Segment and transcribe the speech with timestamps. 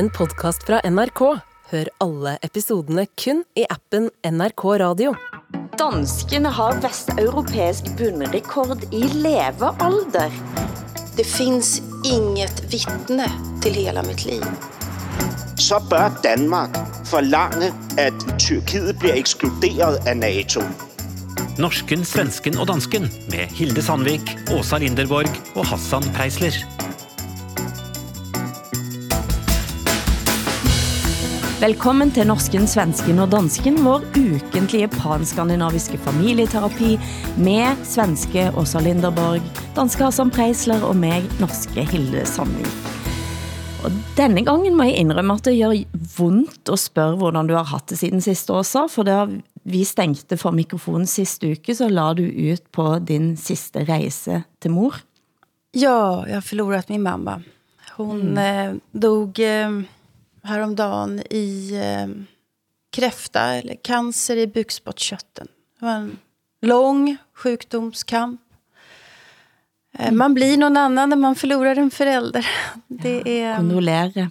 [0.00, 1.20] en podkast fra NRK.
[1.70, 5.12] Hør alle episodene kun i appen NRK Radio.
[5.76, 10.32] Danskene har vesteuropæisk bundrekord i levealder.
[11.18, 13.28] Det finns inget vittne
[13.60, 14.44] till hela mitt liv.
[15.60, 20.60] så bør Danmark forlange, at Tyrkiet bliver ekskluderet af NATO.
[21.58, 26.79] Norsken, svensken og dansken med Hilde Sandvik, Åsa Linderborg og Hassan Preisler.
[31.60, 36.94] Velkommen til Norsken, Svensken og Dansken, vår ukentlige panskandinaviske familieterapi
[37.44, 39.44] med svenske Åsa Linderborg,
[39.76, 42.88] danske Hassan Preisler og meg, norske Hilde Sandvik.
[43.84, 45.76] Og denne gangen må jeg indrømme, at det gør
[46.16, 49.26] vondt at spørge, hvordan du har haft det siden sidste Åsa, for da
[49.68, 54.70] vi stængte for mikrofonen sidste uke, så la du ut på din sidste rejse til
[54.70, 54.96] mor.
[55.76, 57.42] Ja, jag har förlorat min mamma.
[57.96, 59.82] Hon eh, dog eh,
[60.42, 62.08] häromdagen i eh,
[62.90, 65.48] kräfta eller cancer i bukspottkörteln.
[65.78, 66.18] Det var en
[66.62, 68.40] lång sjukdomskamp.
[69.98, 72.46] Eh, Man blir någon annan när man förlorar en förälder.
[72.86, 73.56] Det är...
[73.56, 74.30] Kondolere.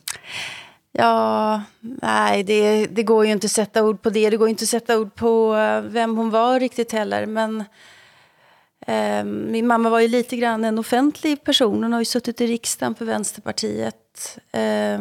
[0.92, 4.30] Ja, nej, det, det går ju inte att sätta ord på det.
[4.30, 7.26] Det går inte att sätta ord på eh, vem hon var riktigt heller.
[7.26, 7.64] Men
[8.88, 11.84] eh, min mamma var ju lite grann en offentlig person.
[11.84, 14.40] Hon har ju suttit i riksdagen för Vänsterpartiet.
[14.52, 15.00] Eh,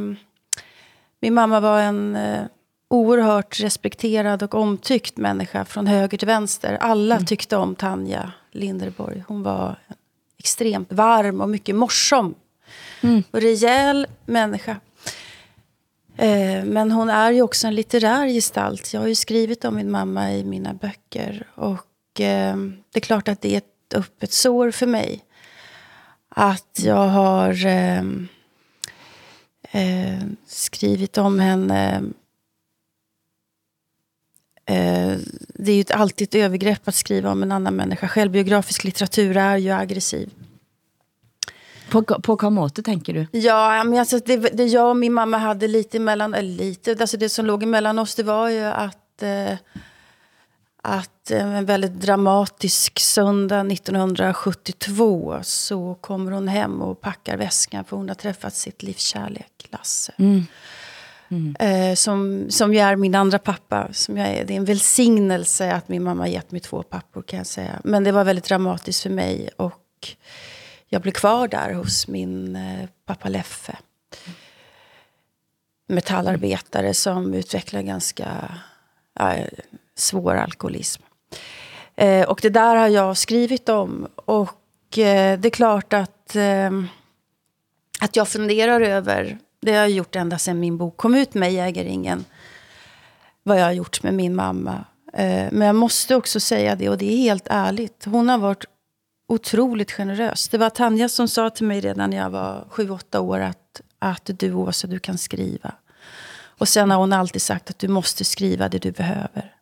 [1.20, 2.42] min mamma var en eh,
[2.88, 6.78] oerhört respekterad och omtyckt människa från höger till vänster.
[6.80, 9.24] Alla tyckte om Tanja Linderborg.
[9.28, 9.78] Hon var
[10.38, 12.34] extremt varm och mycket morsom.
[13.30, 14.76] Och rejäl människa.
[16.16, 18.92] Eh, Men hon är ju också en litterär gestalt.
[18.94, 21.46] Jag har ju skrivit om min mamma i mina böcker.
[21.54, 22.56] Och eh,
[22.92, 25.24] det är klart att det är ett öppet sår för mig.
[26.28, 28.02] Att jag har eh,
[29.70, 32.02] eh, skrivit om henne.
[34.66, 35.16] Eh,
[35.54, 38.08] det är ju alltid ett övergrepp att skriva om en annan människa.
[38.08, 40.30] Självbiografisk litteratur är ju aggressiv.
[41.90, 43.38] På, på hvad måte, tænker du?
[43.38, 47.16] Ja, men alltså det, det jag och min mamma hade lite mellan, eller lite, alltså
[47.16, 49.52] det som låg emellan oss det var ju att, eh,
[50.82, 57.96] att eh, en väldigt dramatisk söndag 1972 så kommer hon hem och packar väskan för
[57.96, 60.12] hon har träffat sitt livs kärlek, Lasse.
[61.58, 63.88] Eh, som, som ju är min andra pappa.
[63.92, 64.44] Som jag är.
[64.44, 67.80] Det är en välsignelse att min mamma har gett mig två pappor kan jag säga.
[67.84, 69.50] Men det var väldigt dramatiskt för mig.
[69.56, 70.08] Och
[70.88, 73.76] jag blev kvar där hos min eh, pappa Leffe.
[75.86, 78.54] Metallarbetare som utvecklar ganska
[79.14, 79.34] ja,
[79.98, 81.02] svår alkoholism.
[81.96, 84.08] Eh, och det där har jag skrivit om.
[84.14, 86.70] Och eh, det är klart att, eh,
[88.00, 91.52] att jag funderar över, det har jag gjort ända sedan min bok kom ut med
[91.52, 92.24] Jägaringen,
[93.42, 94.84] vad jag har gjort med min mamma.
[95.12, 98.04] Eh, men jag måste också säga det, och det är helt ärligt.
[98.04, 98.64] Hon har varit
[99.28, 100.48] otroligt generös.
[100.48, 103.80] Det var Tanja som sa till mig redan när jag var sju åtta år att,
[103.98, 105.72] att du Åsa, du kan skriva.
[106.58, 109.57] Och sen har hon alltid sagt att du måste skriva det du behöver.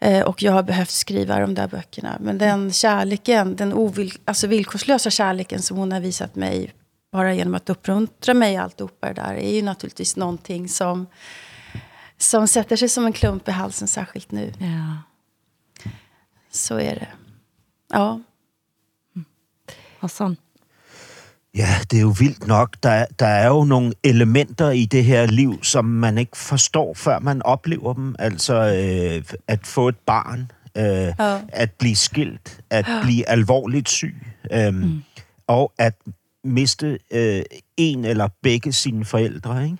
[0.00, 2.16] Eh, och jag har behövt skriva de där böckerna.
[2.20, 6.74] Men den kärleken, den ovil, alltså villkorslösa kärleken som hon har visat mig
[7.12, 11.06] bara genom att uppmuntra mig i alltihopa det där är ju naturligtvis någonting som,
[12.18, 14.52] som sätter sig som en klump i halsen, särskilt nu.
[14.58, 14.98] Ja.
[16.50, 17.08] Så är det.
[17.88, 18.20] Ja.
[19.98, 20.36] Hassan.
[21.56, 22.76] Ja, det er jo vildt nok.
[22.82, 27.18] Der, der er jo nogle elementer i det her liv, som man ikke forstår, før
[27.18, 28.14] man oplever dem.
[28.18, 31.38] Altså øh, at få et barn, øh, Ja.
[31.48, 35.02] at blive skilt, at blive alvorligt syg, øh, mm.
[35.46, 35.94] og at
[36.44, 37.42] miste øh,
[37.76, 39.64] en eller begge sine forældre.
[39.64, 39.76] Ikke?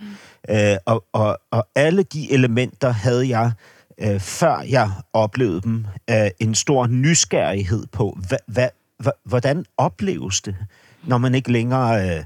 [0.49, 0.55] Mm.
[0.55, 3.53] Øh, og, og, og alle de elementer havde jeg,
[4.01, 8.69] øh, før jeg oplevede dem, øh, en stor nysgerrighed på, hva, hva,
[8.99, 10.57] hva, hvordan opleves det,
[11.07, 12.25] når man ikke længere øh,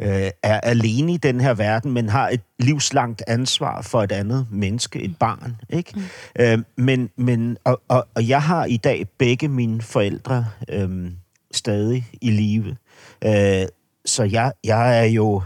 [0.00, 4.46] øh, er alene i den her verden, men har et livslangt ansvar for et andet
[4.50, 5.56] menneske, et barn.
[5.70, 5.92] Ikke?
[5.94, 6.02] Mm.
[6.40, 11.10] Øh, men, men, og, og, og jeg har i dag begge mine forældre øh,
[11.52, 12.76] stadig i live.
[13.24, 13.66] Øh,
[14.04, 15.42] så jeg, jeg er jo...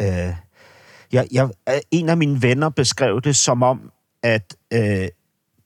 [0.00, 0.34] Øh,
[1.12, 1.48] jeg, jeg,
[1.90, 3.92] en af mine venner beskrev det som om,
[4.22, 5.08] at øh,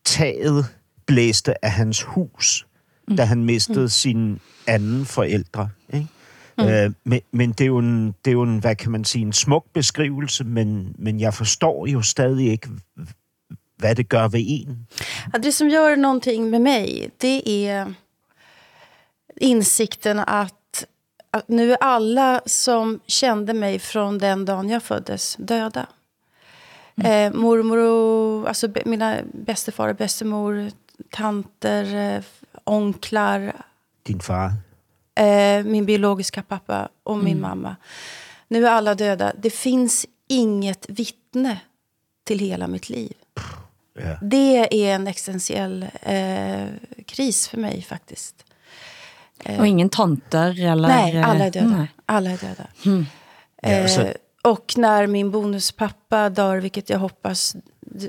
[0.05, 0.67] taget
[1.07, 2.67] blæste af hans hus,
[3.09, 3.17] mm.
[3.17, 3.89] da han mistede mm.
[3.89, 5.69] sin anden forældre.
[6.59, 6.69] Mm.
[6.69, 9.23] Øh, men men det, er jo en, det er jo en, hvad kan man sige,
[9.23, 12.69] en smuk beskrivelse, men, men jeg forstår jo stadig ikke,
[13.77, 14.89] hvad det gør ved en.
[15.35, 17.95] Ja, det som gör någonting med mig, det är
[19.41, 20.87] insikten att,
[21.31, 25.87] att nu är alla som kände mig från den dagen jag föddes döda.
[26.97, 30.71] Eh, mormor och alltså, mina bästefar och bästemor,
[31.11, 32.23] tanter, eh,
[32.65, 33.53] onklar,
[34.03, 34.53] Din far.
[35.15, 37.77] Eh, min biologiska pappa och min mamma.
[38.49, 39.33] Nu är alla döda.
[39.39, 41.61] Det finns inget vittne
[42.25, 43.13] till hela mitt liv.
[43.95, 44.19] Ja.
[44.23, 44.57] Det
[44.89, 46.65] är en existentiell eh,
[47.07, 48.45] kris för mig faktiskt.
[49.59, 50.89] Og ingen tanter eller...
[50.89, 51.67] Nej, alla är döda.
[51.67, 51.89] Nej.
[52.07, 52.67] Alla är döda.
[53.89, 54.13] Så- Eh,
[54.43, 57.57] och när min bonuspappa dör, vilket jag hoppas...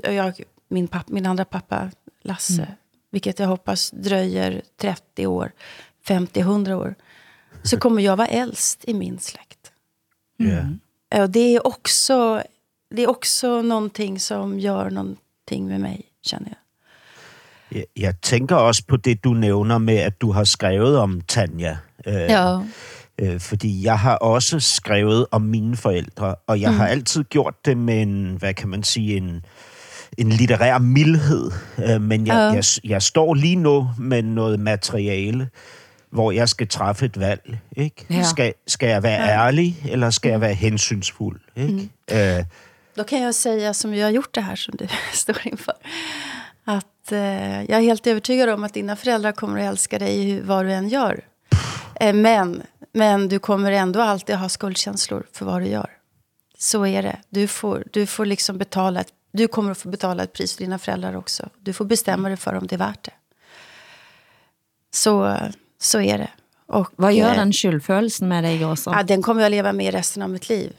[0.06, 1.90] och Jag, min, papp, min andra pappa,
[2.22, 2.66] Lasse,
[3.10, 5.52] vilket jag hoppas dröjer 30 år,
[6.08, 6.94] 50-100 år,
[7.62, 9.72] så kommer jag vara äldst i min släkt.
[10.38, 10.46] Ja.
[11.14, 12.42] Eh, Och det är också,
[12.96, 16.56] det är också någonting som gör någonting med mig, känner jag.
[17.78, 21.76] Jeg, jeg tænker også på det, du nævner med, at du har skrevet om Tanja.
[22.06, 22.58] Øh, Ja.
[23.18, 26.76] øh, fordi jeg har også skrevet om mine forældre, og jeg mm.
[26.76, 29.44] har altid gjort det med en, hvad kan man sige, en,
[30.18, 31.50] en litterær mildhed.
[31.78, 32.40] Øh, men jeg, Ja.
[32.40, 35.48] jeg, jeg står lige nu med noget materiale,
[36.14, 37.58] hvor jeg skal træffe et valg.
[37.76, 38.06] Ikke?
[38.10, 38.22] Ja.
[38.22, 41.40] Skal, skal jeg være ærlig, eller skal jeg være hensynsfuld?
[41.56, 41.90] Ikke?
[42.10, 42.38] Mm.
[42.38, 42.44] Øh,
[42.96, 45.74] Då kan jag säga som jag har gjort det här som du står inför.
[46.64, 50.64] Att eh, jag är helt övertygad om att dina föräldrar kommer att älska dig vad
[50.64, 51.24] du än gör.
[52.00, 52.62] Eh, men,
[52.92, 55.90] men du kommer ändå alltid ha skuldkänslor för vad du gör.
[56.58, 57.16] Så är det.
[57.30, 60.62] Du får, du får liksom betala ett, du kommer att få betala ett pris för
[60.64, 61.48] dina föräldrar också.
[61.60, 63.12] Du får bestämma dig för om det är värt det.
[64.94, 65.36] Så,
[65.84, 66.30] så är det.
[66.66, 68.90] Och, Hvad gør eh, den skyldfølelsen med dig også?
[68.90, 70.72] Ja, den kommer jag leva med resten av mitt liv.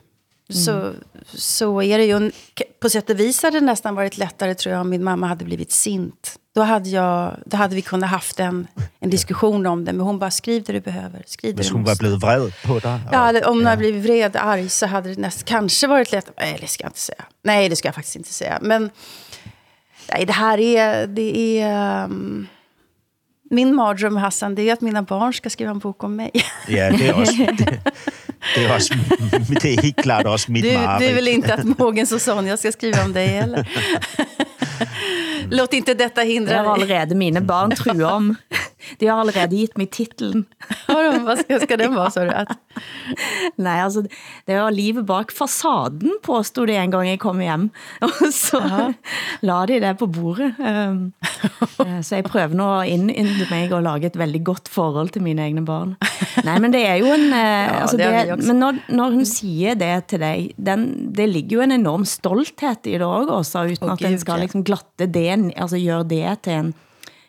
[0.50, 0.94] Så,
[1.34, 2.32] så är det ju.
[2.80, 5.46] På sätt och vis hade det nästan varit lättare tror jag om min mamma hade
[5.46, 6.40] blivit sint.
[6.56, 8.68] Då hade, jag, då hade vi kunnat haft en,
[9.00, 9.94] en diskussion om det.
[9.94, 11.24] Men hon bara, skriv det du behöver.
[11.28, 13.00] Skriv det hvis hun var blevet vred på dig.
[13.12, 16.32] Ja, om hon hade blivit vred, arg, så hade det näst, kanske varit lätt.
[16.38, 17.26] Nej, det ska jag inte säga.
[17.44, 18.60] Nej, det ska jag faktiskt inte säga.
[18.62, 18.90] Men
[20.12, 21.08] nej, det här är...
[21.08, 22.48] Det är um,
[23.52, 26.32] min mardröm, Hassan, det är att mina barn ska skriva en bok om mig.
[26.68, 27.80] Ja, det er også, det,
[28.56, 28.94] det er også,
[29.62, 31.10] det er helt klart også mit Du, mareridt.
[31.10, 33.68] du vill inte att Mogens och Sonja ska skriva om dig heller?
[35.50, 36.84] Låt inte detta Det hindra har dig.
[36.84, 38.36] allerede mine barn truet om.
[39.00, 40.46] De har allerede gitt mig titlen.
[40.88, 42.56] Vadå, Vad ska, ska den vara, sa du?
[43.56, 44.04] Nej, altså,
[44.46, 47.70] det var livet bak fasaden, påstod de en gang jeg kom hjem.
[48.06, 48.62] Og så
[49.48, 50.54] la de det på bordet.
[50.60, 51.14] Um,
[52.06, 55.46] så jeg prøver nå å innynde meg og lage et veldig godt forhold til mine
[55.46, 55.96] egne barn.
[56.46, 57.28] Nej, men det er jo en...
[57.32, 61.60] Uh, altså det det, men når, når hun siger det til dig, den, det ligger
[61.60, 65.30] jo en enorm stolthed i det også, uten Åh, at den skal liksom glatte det,
[65.56, 66.72] altså gjøre det til en,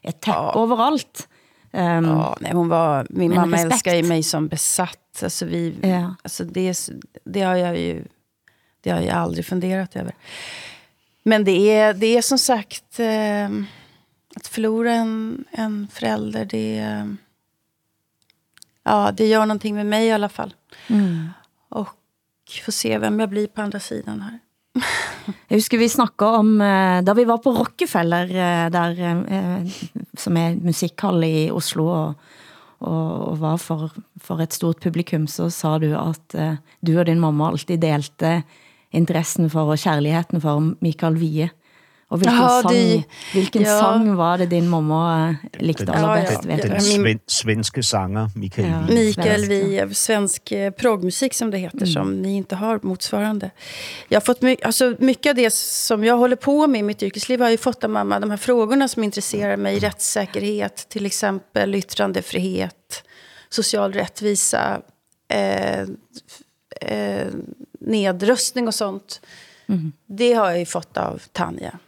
[0.06, 1.26] et teppe overalt.
[1.72, 3.72] Um, ja, nej, hon var, min mamma respekt.
[3.72, 5.22] älskar ju mig som besatt.
[5.22, 6.14] Alltså vi, Ja.
[6.22, 6.90] alltså det,
[7.24, 8.04] det har jag ju
[8.80, 10.14] det har jag aldrig funderat över.
[11.22, 13.00] Men det är, det är som sagt...
[13.00, 13.48] Eh,
[14.36, 17.06] att förlora en, en förälder, det...
[18.82, 20.54] Ja, det gör någonting med mig i alla fall.
[21.68, 21.96] Och
[22.64, 24.38] får se vem jag blir på andra sidan här.
[25.26, 29.78] Jeg husker vi snakket om, eh, da vi var på Rockefeller, eh, der, eh,
[30.16, 32.14] som er musikhall i Oslo, og,
[32.80, 33.90] og, og var for,
[34.20, 36.36] for et stort publikum, så sa du at
[36.84, 38.42] du og din mamma alltid delte
[38.92, 41.50] interessen for og kærligheden for Michael Vie.
[42.08, 43.78] Og hvilken, Ja, sang, hvilken ja.
[43.80, 46.56] sang var det din mamma eh, likte Den, aller Ja, ja.
[46.62, 48.80] den sven, svenske sanger, Michael Ja.
[48.94, 53.50] Mikael Svensk, Wiehe, svensk eh, progmusik som det heter, som ni inte har motsvarande.
[54.08, 57.02] Jag har fått mycket, alltså mycket av det som jag håller på med i mitt
[57.02, 58.20] yrkesliv har jag ju fått av mamma.
[58.20, 63.04] De här frågorna som intresserar mig, rättssäkerhet, till exempel yttrandefrihet,
[63.48, 64.80] social rättvisa,
[65.28, 65.80] eh,
[66.80, 67.26] eh,
[67.80, 69.20] nedrustning och sånt.
[70.06, 71.78] Det har jag ju fått av Tanja.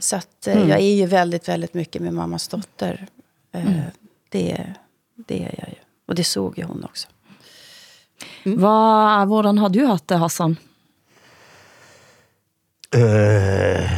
[0.00, 3.06] Så att, eh, jag är ju väldigt, väldigt mycket med mammas dotter.
[3.52, 3.82] Eh,
[4.28, 4.74] det,
[5.16, 5.74] det är jag ju.
[6.06, 7.08] Och det såg ju hon också.
[8.44, 10.56] Hvad, hvordan har du haft det, Hassan?
[12.94, 13.02] Øh,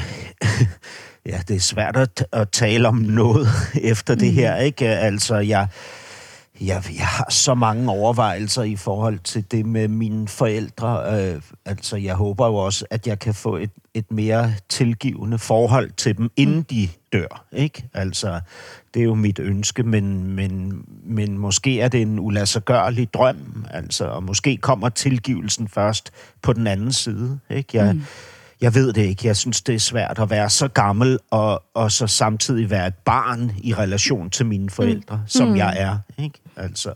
[1.33, 3.49] ja, det er svært at, at tale om noget
[3.83, 4.89] efter det her, ikke?
[4.89, 5.69] Altså, jeg,
[6.67, 11.21] jeg, jeg har så mange overvejelser i forhold til det med mine forældre.
[11.21, 15.91] Øh, altså, jeg håber jo også, at jeg kan få et, et mere tilgivende forhold
[15.91, 17.85] til dem, inden de dør, ikke?
[17.95, 18.41] Altså,
[18.95, 24.05] det er jo mit ønske, men, men, men måske er det en ulassergørlig drøm, altså,
[24.05, 26.11] og måske kommer tilgivelsen først
[26.43, 27.79] på den anden side, ikke?
[27.79, 28.03] Jeg, mm.
[28.63, 29.27] Jeg ved det ikke.
[29.27, 32.95] Jeg synes, det er svært at være så gammel, og, og så samtidig være et
[32.95, 35.23] barn i relation til mine forældre, mm.
[35.27, 35.57] som mm.
[35.57, 35.99] jeg er.
[36.19, 36.39] Ikke?
[36.57, 36.95] Altså,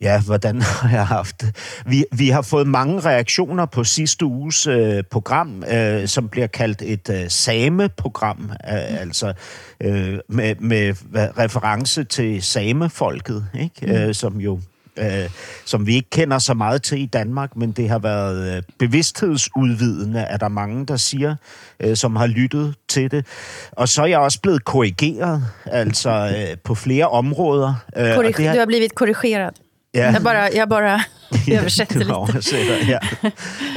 [0.00, 1.56] Ja, hvordan har jeg haft det?
[1.86, 6.82] Vi, vi har fået mange reaktioner på sidste uges øh, program, øh, som bliver kaldt
[6.82, 9.32] et øh, same-program, øh, altså
[9.80, 13.86] øh, med, med reference til samefolket, ikke?
[13.86, 13.92] Mm.
[13.92, 14.60] Øh, som jo
[14.98, 15.30] øh,
[15.64, 20.20] som vi ikke kender så meget til i Danmark, men det har været øh, bevidsthedsudvidende,
[20.20, 21.36] er der mange, der siger,
[21.80, 23.26] øh, som har lyttet til det.
[23.72, 26.10] Og så er jeg også blevet korrigeret, altså
[26.50, 27.74] øh, på flere områder.
[27.96, 29.52] Øh, og Korrig- det Du har blivit korrigerad.
[29.94, 30.10] Ja.
[30.12, 31.00] Jag bara, jag bara
[31.30, 32.14] lite.
[32.14, 32.98] oversætter, ja.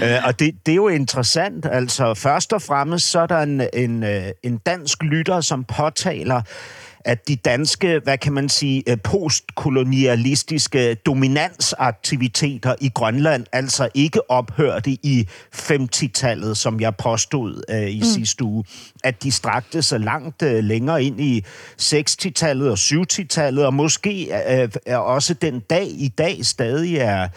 [0.03, 1.65] Øh, og det, det er jo interessant.
[1.72, 6.41] Altså, først og fremmest så er der en, en, øh, en dansk lytter, som påtaler,
[7.06, 14.91] at de danske, hvad kan man sige, øh, postkolonialistiske dominansaktiviteter i Grønland altså ikke ophørte
[14.91, 18.03] i 50-tallet, som jeg påstod øh, i mm.
[18.03, 18.63] sidste uge.
[19.03, 21.46] At de strakte sig langt øh, længere ind i
[21.82, 27.27] 60-tallet og 70-tallet, og måske øh, er også den dag i dag stadig er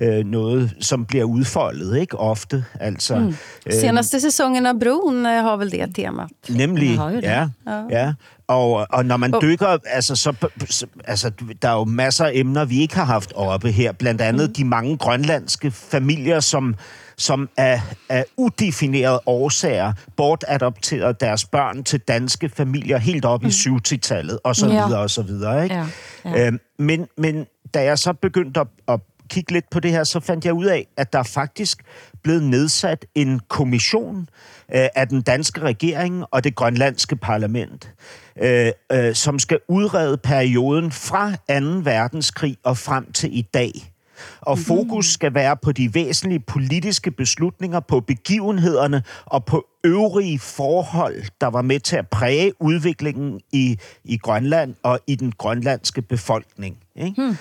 [0.00, 2.64] øh, noget, som bliver udfoldet, ikke ofte.
[2.80, 3.34] Altså, mm.
[3.66, 6.30] øh, Senaste säsongen av Bron eh, har väl det temat.
[6.48, 7.48] Nemlig, ja.
[7.66, 7.82] ja.
[7.90, 8.12] ja.
[8.46, 10.32] Og, og når man Og- dykker, altså, så,
[10.70, 11.30] så, altså,
[11.62, 13.92] der er jo masser af emner, vi ikke har haft oppe her.
[13.92, 14.54] Blandt andet mm.
[14.54, 16.74] de mange grønlandske familier, som,
[17.16, 23.48] som af, af udefinerede årsager bortadopterede deres børn til danske familier helt op mm.
[23.48, 24.86] i 70-tallet, og så Ja.
[24.86, 25.62] videre, og så videre.
[25.64, 25.74] Ikke?
[25.74, 25.86] Ja,
[26.24, 26.46] ja.
[26.46, 29.00] Øhm, men, men da jeg så begyndte at, at
[29.32, 31.82] kigge lidt på det her, så fandt jeg ud af, at der faktisk
[32.22, 34.28] blevet nedsat en kommission
[34.74, 37.94] øh, af den danske regering og det grønlandske parlament,
[38.42, 41.36] øh, øh, som skal udrede perioden fra 2.
[41.84, 43.92] verdenskrig og frem til i dag.
[44.40, 51.22] Og fokus skal være på de væsentlige politiske beslutninger, på begivenhederne og på øvrige forhold,
[51.40, 56.76] der var med til at præge udviklingen i, i Grønland og i den grønlandske befolkning.
[56.96, 57.22] Ikke?
[57.22, 57.36] Hmm.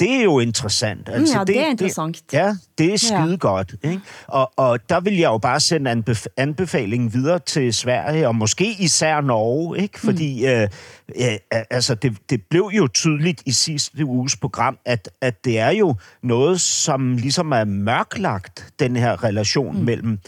[0.00, 1.08] Det er jo interessant.
[1.12, 2.22] Altså, ja, det er interessant.
[2.30, 3.36] Det, ja, det er skide Ja.
[3.36, 3.74] godt.
[3.82, 4.00] Ikke?
[4.26, 8.76] Og, og der vil jeg jo bare sende anbef- anbefalingen videre til Sverige, og måske
[8.78, 10.00] især Norge, ikke?
[10.00, 10.68] fordi øh,
[11.16, 11.38] øh,
[11.70, 15.94] altså, det, det blev jo tydeligt i sidste uges program, at, at det er jo
[16.22, 19.84] noget, som ligesom er mørklagt, den her relation mm.
[19.84, 20.18] mellem,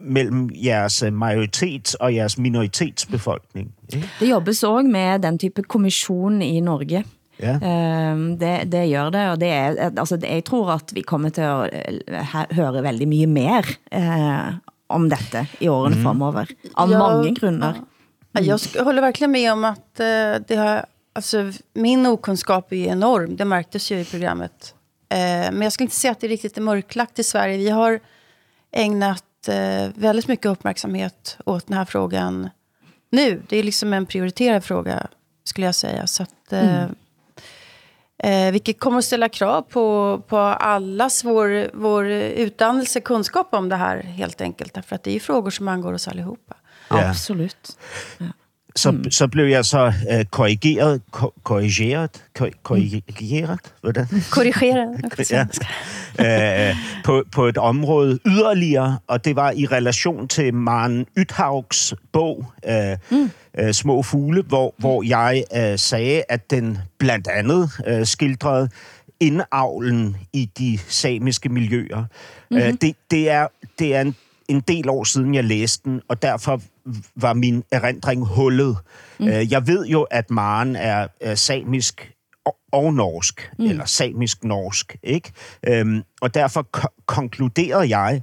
[0.00, 3.74] mellem jeres øh, majoritets- og jeres minoritetsbefolkning.
[3.94, 4.08] Ikke?
[4.20, 7.04] Det jobbes også med den type kommission i Norge.
[7.40, 7.54] Ja.
[7.54, 11.40] Eh, Det, det gør det, og det er, altså, jeg tror at vi kommer til
[11.40, 14.54] at eh, he- høre veldig mye mer eh,
[14.88, 16.02] om dette i årene mm.
[16.04, 16.46] fremover.
[16.76, 17.72] Av Ja, mange grunder.
[18.34, 20.84] Ja, Jag sk- håller verkligen med om att eh, det har,
[21.14, 23.36] alltså, min okunskap är enorm.
[23.36, 24.74] Det märktes ju i programmet.
[25.08, 25.18] Eh,
[25.52, 27.56] men jag skulle inte säga att det riktigt är mörklagt i Sverige.
[27.58, 28.00] Vi har
[28.72, 32.50] ägnat eh, väldigt mycket uppmärksamhet åt den här frågan
[33.10, 33.42] nu.
[33.48, 35.06] Det är liksom en prioriterad fråga,
[35.44, 36.06] skulle jag säga.
[36.06, 36.84] Så att, eh,
[38.18, 43.76] eh, vilket kommer att ställa krav på, på allas vår, vår utdannelse, kunskap om det
[43.76, 44.74] här helt enkelt.
[44.74, 46.56] Därför att det är ju frågor som angår oss allihopa.
[46.90, 47.08] Ja.
[47.08, 47.78] Absolut.
[48.76, 49.10] Så, mm.
[49.10, 54.06] så blev jeg så øh, korrigeret, ko- korrigeret, ko- korrigeret, hvordan?
[54.30, 54.86] Korrigera.
[56.18, 61.94] ja, øh, på, på et område yderligere, og det var i relation til Maren Ythaugs
[62.12, 63.30] bog, øh, mm.
[63.58, 68.68] øh, Små Fugle, hvor, hvor jeg øh, sagde, at den blandt andet øh, skildrede
[69.20, 72.04] indavlen i de samiske miljøer.
[72.50, 72.66] Mm-hmm.
[72.66, 73.46] Øh, det, det er,
[73.78, 74.16] det er en,
[74.48, 76.60] en del år siden, jeg læste den, og derfor
[77.16, 78.76] var min erindring hullet.
[79.20, 79.28] Mm.
[79.28, 82.12] Øh, jeg ved jo, at Maren er, samisk
[82.72, 83.64] og, norsk, mm.
[83.64, 85.32] eller samisk-norsk, ikke?
[85.68, 88.22] Øhm, og derfor ko- konkluderede jeg,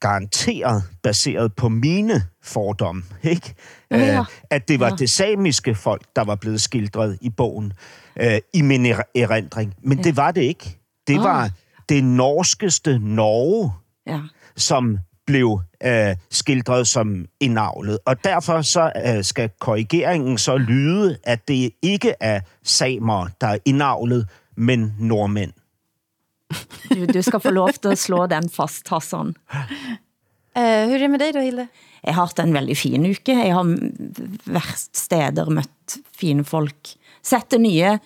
[0.00, 3.54] garanteret baseret på mine fordomme, ikke?
[3.90, 4.18] Ja.
[4.18, 4.94] Øh, at det var Ja.
[4.96, 7.72] det samiske folk, der var blevet skildret i bogen,
[8.20, 9.74] øh, i min er- erindring.
[9.82, 10.02] Men ja.
[10.04, 10.78] det var det ikke.
[11.06, 11.24] Det Ah.
[11.24, 11.50] var
[11.88, 13.72] det norskeste Norge,
[14.06, 14.20] Ja.
[14.56, 17.98] som blev øh, skildret som indavlet.
[18.04, 23.58] Og derfor så øh, skal korrigeringen så lyde, at det ikke er samer, der er
[23.64, 25.52] indavlet, men nordmænd.
[26.94, 29.34] Du, du skal få lov til at slå den fast, Hassan.
[30.56, 31.66] Eh, hur är det med dig då, Hilde?
[32.02, 33.34] Jeg har haft en veldig fin uke.
[33.34, 33.66] Jeg har
[34.46, 36.94] vært steder, mødt fine folk.
[37.22, 37.98] Sett det nye.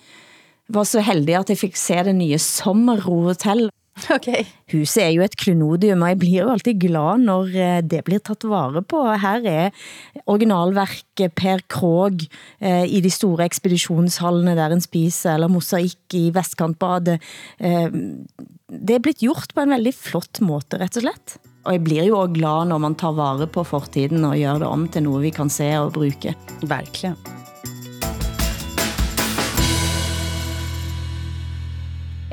[0.67, 3.69] Var så heldig at jeg fik se det nye Sommerro Hotel.
[4.17, 4.45] Okej.
[4.71, 8.21] Huset er jo et klenodium, og jeg blir jo alltid glad når eh, det blir
[8.23, 9.03] taget vare på.
[9.21, 9.83] Her er
[10.25, 17.19] originalverket Per Krog eh, i de store ekspeditionshallene der en spiser, eller mosaik i Vestkantbadet.
[17.59, 17.89] Eh,
[18.71, 21.37] det er blitt gjort på en veldig flott måte, rett og slett.
[21.61, 24.71] Og jeg blir jo også glad når man tar vare på fortiden og gør det
[24.71, 26.33] om til noget, vi kan se og bruge.
[26.65, 27.40] Verkligen.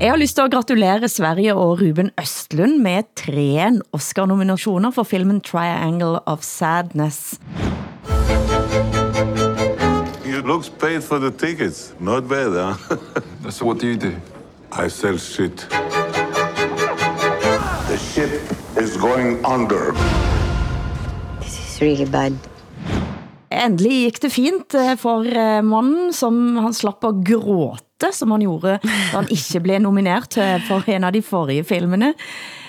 [0.01, 5.41] Jeg har lyst til at gratulere Sverige og Ruben Østlund med tre Oscar-nominationer for filmen
[5.41, 7.41] Triangle of Sadness.
[10.27, 11.95] You looks paid for the tickets.
[12.01, 12.97] Not bad, huh?
[13.51, 14.13] So what do you do?
[14.85, 15.67] I sell shit.
[17.89, 18.31] The ship
[18.81, 19.95] is going under.
[21.43, 22.33] It's really bad.
[23.51, 28.43] Endelig gik det fint eh, for eh, mannen, som han slapp at gråte, som han
[28.45, 32.13] gjorde, da han ikke blev nominert til- for en av de forrige filmene.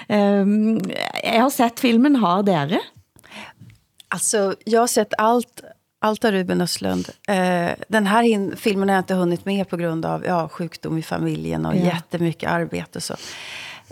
[0.10, 0.80] Um,
[1.24, 2.80] jeg har sett filmen, har dere?
[4.10, 5.62] Alltså, jag har sett allt,
[6.02, 7.10] allt av Ruben Östlund.
[7.28, 11.02] Eh, den här filmen har jag inte hunnit med på grund av ja, sjukdom i
[11.02, 11.84] familjen och Ja.
[11.86, 13.02] jättemycket arbete.
[13.02, 13.14] Så.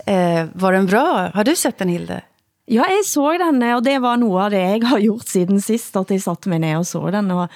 [0.06, 1.30] Eh, var den bra?
[1.34, 2.20] Har du sett den, Hilde?
[2.68, 5.94] Ja, jeg så den, og det var noget af det, jeg har gjort siden sidst,
[5.96, 7.46] at jeg satte mig ned og så den, og,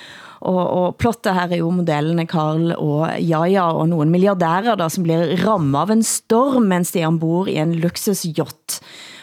[0.41, 5.05] og, og plottet her er jo modellene Karl og Jaja og nogle milliardærer, der, som
[5.05, 8.81] bliver rammet av en storm, mens de er ombord i en luksusjott.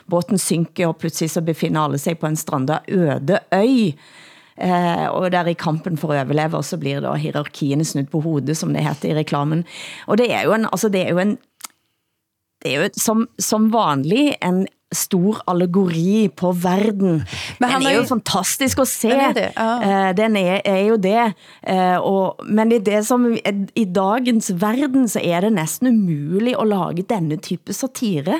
[0.09, 3.93] Båten synker, og pludselig så befinder alle sig på en stranda øde øy.
[4.61, 8.57] Eh, og der i kampen for at overleve, så blir da hierarkiene snudt på hovedet,
[8.57, 9.65] som det heter i reklamen.
[10.07, 11.37] Og det er jo en, altså det er jo en
[12.59, 17.21] det er jo som, som vanlig en stor allegori på verden.
[17.59, 19.09] Men han den er jo fantastisk at se.
[19.09, 20.07] Den er det, ja.
[20.09, 21.33] Eh, den er, er jo det.
[21.67, 23.27] Eh, og, men det er det som,
[23.75, 28.39] i dagens verden, så er det næsten umuligt at lage denne type satire.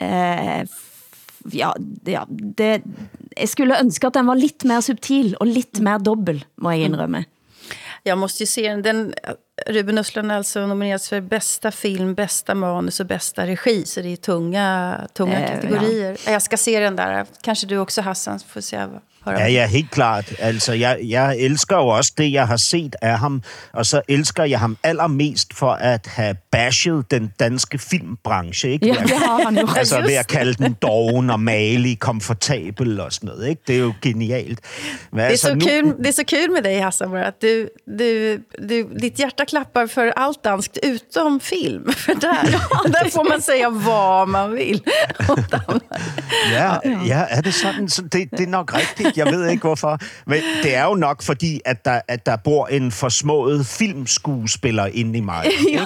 [0.00, 1.70] Eh, f- ja,
[2.06, 2.22] ja
[2.58, 2.82] det,
[3.38, 6.80] jeg skulle ønske at den var lidt mere subtil og lidt mere dobbel, må jeg
[6.90, 7.24] indrømme.
[8.06, 8.82] Jag måste ju se den.
[8.82, 9.14] den
[9.66, 13.84] Ruben Östlund har alltså nominerats för bästa film, bästa manus och bästa regi.
[13.84, 16.16] Så det är tunga, tunga Eh, kategorier.
[16.26, 17.26] Jag ska se den där.
[17.42, 18.86] Kanske du också, Hassan, får se.
[19.26, 20.32] Ja, ja, helt klart.
[20.38, 23.42] Altså, jeg, jeg elsker jo også det, jeg har set af ham,
[23.72, 28.86] og så elsker jeg ham allermest for at have bashet den danske filmbranche, ikke?
[28.86, 29.68] Ja, det har han jo.
[29.76, 33.62] Altså ved at kalde den doven og malig, komfortabel og sådan noget, ikke?
[33.66, 34.60] Det er jo genialt.
[35.12, 37.68] Men Det är, altså, så kul, det är så kul med dig, Hassan, att du,
[37.98, 41.92] du, du, ditt hjärta klappar för allt danskt utom film.
[41.92, 42.42] För där,
[42.88, 44.82] där får man säga vad man vill.
[46.52, 47.88] Ja, ja, er det sådan?
[47.88, 49.15] Så det, det er nok rigtigt.
[49.16, 49.98] Jeg ved ikke, hvorfor.
[50.26, 55.18] Men det er jo nok fordi, at der, at der bor en forsmået filmskuespiller inde
[55.18, 55.44] i mig.
[55.74, 55.80] Kan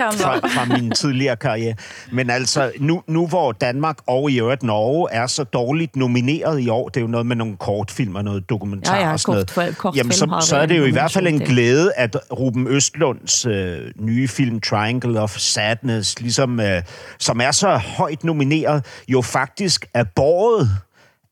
[0.00, 0.38] vara.
[0.38, 1.74] fra, fra min tidligere karriere.
[2.12, 6.68] Men altså, nu, nu hvor Danmark og i øvrigt Norge er så dårligt nomineret i
[6.68, 9.32] år, det er jo noget med nogle kortfilm og noget dokumentar Ja, ja, og sådan
[9.32, 9.50] noget.
[9.50, 12.66] kortfilm- kortfilm Jamen, så, så er det jo i hvert fald en glæde, at Ruben
[12.66, 16.82] Østlunds øh, nye film Triangle of Sadness, ligesom, øh,
[17.18, 20.70] som er så højt nomineret, jo faktisk er båret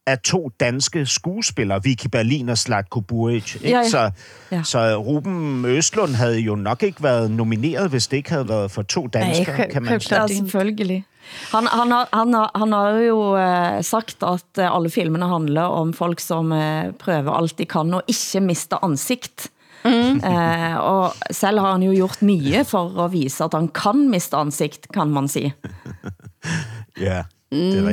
[0.07, 3.55] af to danske skuespillere, Vicky Berlin og Slatko Buric.
[3.55, 3.69] Ikke?
[3.69, 3.88] Ja, ja.
[3.88, 4.11] Så,
[4.53, 4.62] Ja.
[4.62, 8.83] så Ruben Østlund havde jo nok ikke været nomineret, hvis det ikke havde været for
[8.83, 10.21] to danskere, kan man sige.
[10.21, 11.05] Ja, selvfølgelig.
[11.53, 15.62] Han, han, har, han, har, han har jo eh, sagt, at eh, alle filmene handler
[15.62, 19.51] om folk, som eh, prøver alt de kan, og ikke mister ansigt.
[19.85, 20.16] Mm.
[20.25, 24.37] Eh, og selv har han jo gjort mye for at vise, at han kan miste
[24.37, 25.55] ansigt, kan man sige.
[27.01, 27.23] Ja.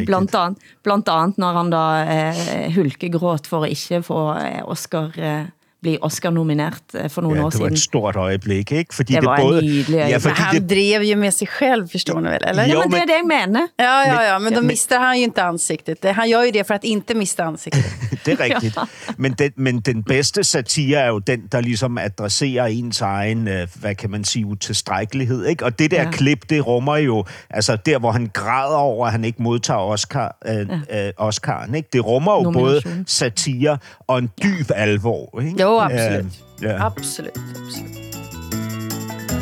[0.08, 5.12] Blandt andet, blandt andet når han da eh, hulkegråt for at ikke få eh, Oscar,
[5.17, 5.45] eh,
[5.84, 7.74] blive Oscar-nominert eh, for nogle Ja, år det var siden.
[7.74, 8.96] et stort øjeblik, ikke?
[8.96, 10.08] Fordi Det var en nydelig Ja.
[10.08, 12.39] Men fordi han det, drev ju med sig själv, förstår ni väl?
[12.48, 12.63] Eller?
[12.63, 13.62] Jo, Ja, men det er men- det, jeg mener.
[13.80, 16.04] Ja, ja, ja, men då men- mister han ju inte ansiktet.
[16.04, 17.86] Det- Han gör ju det för att inte mista ansiktet.
[18.26, 18.78] det er rigtigt.
[19.17, 23.67] Men, den, men den bedste satire er jo den, der ligesom adresserer ens egen, øh,
[23.76, 25.46] hvad kan man sige, utilstrækkelighed.
[25.46, 25.65] Ikke?
[25.65, 26.04] Og det der Ja.
[26.04, 26.12] ja.
[26.12, 30.38] klip, det rummer jo, altså der, hvor han græder over, at han ikke modtager Oscar,
[30.48, 31.08] øh, ja.
[31.08, 31.76] øh, Oscaren.
[31.76, 31.89] Ikke?
[31.93, 35.41] Det rummer jo både satire og en dyb alvor.
[35.41, 35.62] Ikke?
[35.62, 36.43] Jo, absolut.
[36.59, 36.86] Ja.
[36.86, 38.03] Absolut, absolut.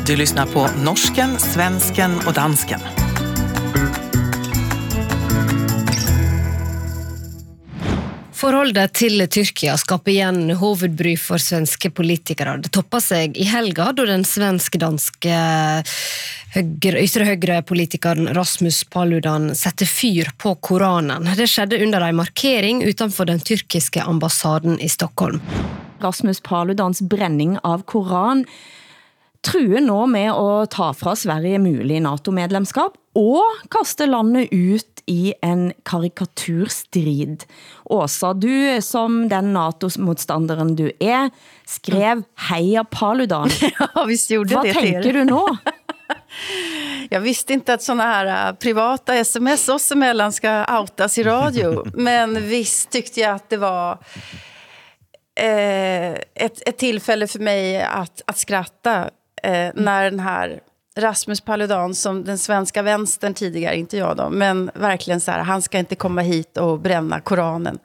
[0.06, 2.80] Du lyssnar på norsken, svensken och dansken.
[8.42, 12.56] Forholdet til Tyrkia skaper igjen hovedbry for svenske politikere.
[12.58, 15.36] Det toppa seg i helga da den svensk-danske
[16.58, 21.30] ytre høyre-politikeren Rasmus Paludan sette fyr på Koranen.
[21.38, 25.38] Det skjedde under en markering utenfor den tyrkiske ambassaden i Stockholm.
[26.02, 28.44] Rasmus Paludans brænding av Koran
[29.42, 35.72] truer nå med at ta fra Sverige mulig NATO-medlemskap og kaste landet ut i en
[35.84, 37.42] karikaturstrid.
[37.90, 41.32] Åsa, du som den NATO-modstanderen du er,
[41.66, 43.50] skrev Heia Paludan.
[43.94, 44.80] Ja, visst gjorde Hvad det er.
[44.80, 45.42] tænker du nå?
[47.10, 51.86] Jag visste inte att såna här äh, privata sms oss emellan ska outas i radio.
[51.94, 53.98] Men visst tyckte jag att det var
[55.42, 59.10] eh, ett, ett tillfälle för mig att, att skratta
[59.42, 60.60] eh, när den här
[60.96, 65.62] Rasmus Paludan som den svenska vänstern tidigare, inte jag då, men verkligen så här, han
[65.62, 67.78] ska inte komma hit och bränna Koranen.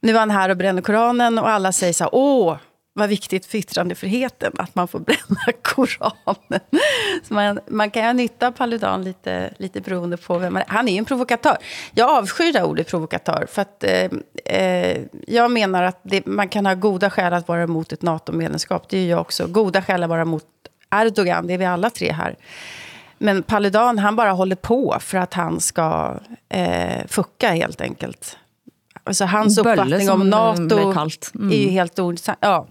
[0.00, 2.56] Nu är han här och bränner Koranen och alla säger så här, åh,
[2.96, 6.60] vad viktigt för yttrandefriheten att man får bränna Koranen.
[7.22, 10.66] Så man, man kan ha nytta av Paludan lite, lite beroende på vem man är.
[10.68, 11.56] Han är ju en provokatör.
[11.94, 13.46] Jag avskyr det ordet provokatör.
[13.50, 14.10] För att eh,
[14.44, 18.88] eh, jag menar att det, man kan ha goda skäl att vara emot ett NATO-medlemskap.
[18.88, 19.46] Det är ju jag också.
[19.46, 20.44] Goda skäl att vara emot
[20.90, 22.36] Erdogan, det är vi alla tre här.
[23.18, 26.14] Men Paludan, han bara håller på för att han ska
[26.48, 28.38] eh, fucka helt enkelt.
[29.04, 30.78] Alltså hans Bölle, uppfattning om NATO.
[31.34, 31.52] Mm.
[31.52, 32.38] är ju helt ointressant.
[32.40, 32.66] Ja.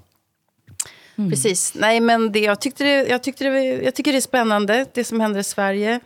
[1.15, 1.73] Precis.
[1.75, 5.03] Nej, men det, jag, tyckte det, jag, tyckte det, jag tycker det är spännande, det
[5.03, 5.99] som händer i Sverige.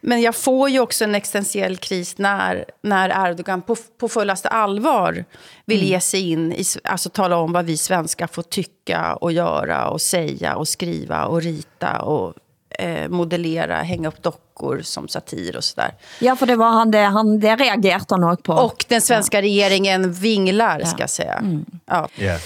[0.00, 5.24] Men jag får ju också en existentiell kris när, när Erdogan på, på fullaste allvar
[5.64, 9.88] vill ge sig in i, alltså tala om vad vi svenskar får tycka och göra
[9.88, 12.34] och säga och skriva och rita och
[12.78, 15.94] eh, modellera, hänga upp dockor som satir och sådär.
[16.18, 18.52] Ja, for det var han det, han, det reagerede han på.
[18.52, 21.42] Och den svenska regeringen vinglar, ska jag säga.
[21.86, 22.08] Ja.
[22.14, 22.38] Ja.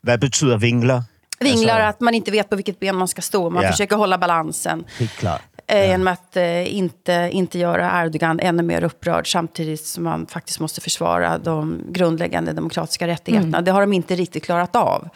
[0.00, 1.02] Hvad betyder vingler?
[1.40, 3.50] Vinglar att man inte vet på vilket ben man ska stå.
[3.50, 3.70] Man Ja.
[3.70, 4.84] försöker hålla balansen.
[5.18, 5.42] Klart.
[5.66, 10.60] Eh, Genom att eh, inte, inte göra Erdogan ännu mer upprörd samtidigt som man faktiskt
[10.60, 13.60] måste försvara de grundläggande demokratiska rättigheterna.
[13.60, 15.08] Det har de inte riktigt klarat av.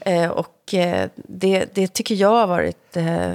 [0.00, 3.34] Eh, och eh, det, det tycker jag har varit eh,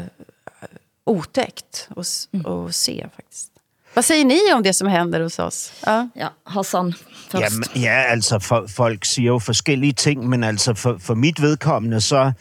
[1.05, 3.51] otäckt att, s- att se faktiskt.
[3.95, 5.73] Vad säger ni om det som händer hos oss?
[5.85, 6.07] Ja.
[6.15, 6.93] Ja, Hassan
[7.29, 7.43] først.
[7.43, 12.01] Jamen, ja, altså for, folk siger jo forskellige ting, men altså for, for mit vedkommende,
[12.01, 12.31] så,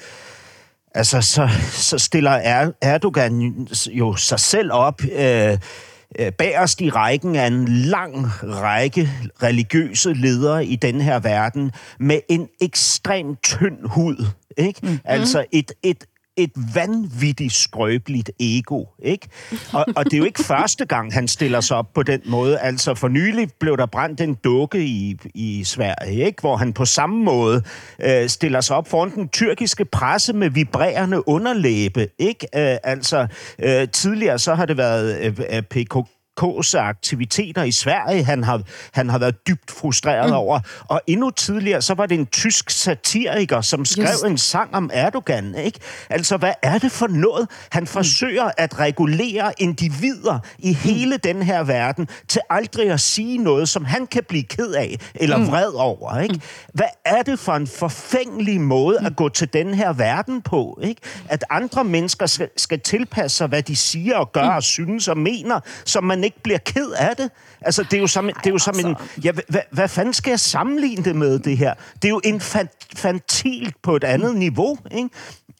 [0.94, 5.58] altså, så, så stiller er, Erdogan jo sig selv op øh,
[6.18, 9.10] øh, bagerst i rækken af en lang række
[9.42, 14.26] religiøse ledere i den her verden med en ekstremt tynd hud.
[14.58, 14.80] Ikke?
[14.82, 14.98] Mm.
[15.04, 16.04] Altså et, et,
[16.36, 19.28] et vanvittigt skrøbeligt ego, ikke?
[19.72, 22.58] Og, og det er jo ikke første gang, han stiller sig op på den måde.
[22.58, 26.40] Altså, for nylig blev der brændt en dukke i, i Sverige, ikke?
[26.40, 27.62] Hvor han på samme måde
[28.02, 32.46] øh, stiller sig op foran den tyrkiske presse med vibrerende underlæbe, ikke?
[32.54, 33.26] Øh, altså,
[33.58, 35.96] øh, tidligere så har det været øh, PKK
[36.40, 40.36] KK's aktiviteter i Sverige, han har, han har været dybt frustreret mm.
[40.36, 40.60] over.
[40.88, 44.24] Og endnu tidligere, så var det en tysk satiriker, som skrev Just.
[44.24, 45.54] en sang om Erdogan.
[45.54, 45.78] Ikke?
[46.10, 47.48] Altså, hvad er det for noget?
[47.70, 53.68] Han forsøger at regulere individer i hele den her verden til aldrig at sige noget,
[53.68, 56.18] som han kan blive ked af eller vred over.
[56.18, 56.40] Ikke?
[56.74, 60.78] Hvad er det for en forfængelig måde at gå til den her verden på?
[60.82, 61.00] Ikke?
[61.28, 65.18] At andre mennesker skal, skal tilpasse sig, hvad de siger og gør og synes og
[65.18, 67.30] mener, så man ikke bliver ked af det.
[67.60, 68.96] Altså, det er jo som, det er jo som en...
[69.24, 71.74] Ja, hvad, hvad fanden skal jeg sammenligne det med, det her?
[71.94, 75.08] Det er jo infantilt på et andet niveau, ikke?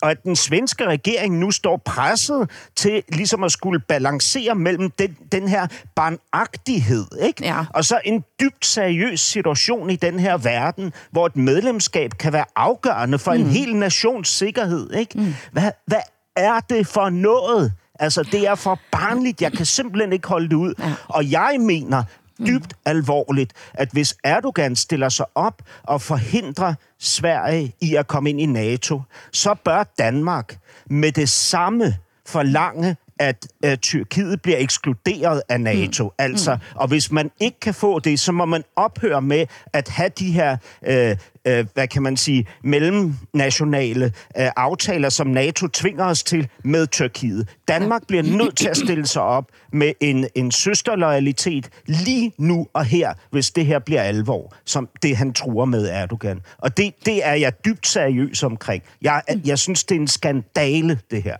[0.03, 5.17] Og at den svenske regering nu står presset til ligesom at skulle balancere mellem den,
[5.33, 7.45] den her barnagtighed, ikke?
[7.45, 7.65] Ja.
[7.71, 12.45] Og så en dybt seriøs situation i den her verden, hvor et medlemskab kan være
[12.57, 15.37] afgørende for en hel nations sikkerhed, ikke?
[15.53, 16.01] Hvad, hvad
[16.37, 17.73] er det for noget?
[18.03, 19.43] Altså, det er for barnligt.
[19.43, 20.75] Jeg kan simpelthen ikke holde det ud.
[21.09, 22.05] Og jeg mener
[22.47, 28.41] dybt alvorligt, at hvis Erdogan stiller sig op og forhindrer Sverige i at komme ind
[28.41, 35.61] i NATO, så bør Danmark med det samme forlange, at øh, Tyrkiet bliver ekskluderet af
[35.61, 36.05] NATO.
[36.05, 36.11] Mm.
[36.19, 40.11] Altså, og hvis man ikke kan få det, så må man ophøre med at have
[40.19, 40.57] de her,
[40.87, 44.05] øh, øh, hvad kan man sige, mellemnationale
[44.39, 47.49] øh, aftaler, som NATO tvinger os til med Tyrkiet.
[47.69, 52.85] Danmark bliver nødt til at stille sig op med en, en søsterloyalitet lige nu og
[52.85, 56.41] her, hvis det her bliver alvor, som det han truer med Erdogan.
[56.59, 58.83] Og det, det er jeg dybt seriøs omkring.
[59.03, 61.37] Jeg, jeg synes, det er en skandale, det her.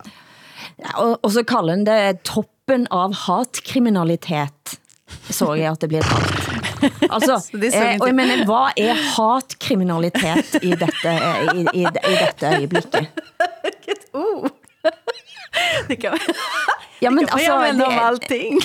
[0.95, 4.77] Og, og så kalder han det toppen av hatkriminalitet,
[5.29, 6.39] så jeg at det bliver kaldt.
[7.15, 11.13] Altså, eh, og jeg mener, hvad er hatkriminalitet i dette,
[11.55, 13.07] i, i, i dette øjeblikket?
[14.13, 14.43] Oh.
[15.87, 16.19] Det kan man,
[17.01, 18.59] Ja, men det kan man altså, använda om det, allting.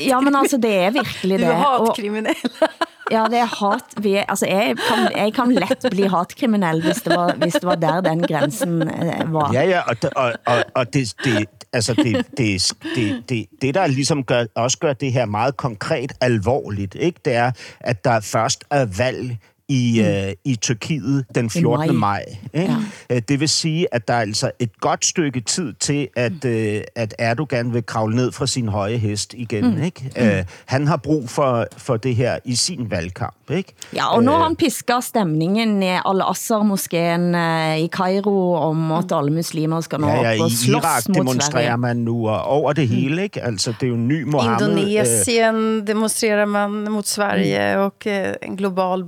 [0.00, 1.52] ja, men altså, det er virkelig Du det.
[1.52, 2.34] är Og- hatkriminell.
[3.10, 4.04] Ja, det er hat.
[4.04, 7.74] Vi, altså, jeg kan, jeg kan let bli hatkriminel, hvis det var, hvis det var
[7.74, 9.52] der den grænsen eh, var.
[9.52, 13.86] Ja, ja, og, og, og, og det, det, altså det, det, det, det, det, der
[13.86, 17.20] ligesom gør, også gør det her meget konkret alvorligt, ikke?
[17.24, 19.38] det er, at der først er valg
[19.68, 20.08] i, mm.
[20.08, 21.86] øh, i Tyrkiet den 14.
[21.86, 21.92] maj.
[21.92, 22.24] maj.
[22.62, 22.72] ikke?
[23.10, 23.16] Ja.
[23.16, 26.80] Øh, Det vil sige, at der er altså et godt stykke tid til, at, øh,
[26.96, 29.74] at Erdogan vil kravle ned fra sin høje hest igen.
[29.76, 29.82] Mm.
[29.82, 30.10] Ikke?
[30.38, 33.34] Øh, han har brug for, for det her i sin valgkamp.
[33.50, 33.74] Ikke?
[33.94, 39.12] Ja, og nu Øh, har han piska stemningen i Al-Assar-moskeen eh, i Kairo om at
[39.12, 41.76] alle muslimer skal nå Ja, ja, op og slås Irak mot demonstrerer Sverige.
[41.76, 43.42] man nu og over det hele, ikke?
[43.42, 44.68] Altså, det er jo en ny Mohammed.
[44.68, 49.02] øh, Indonesien demonstrerar man mot Sverige och eh, en global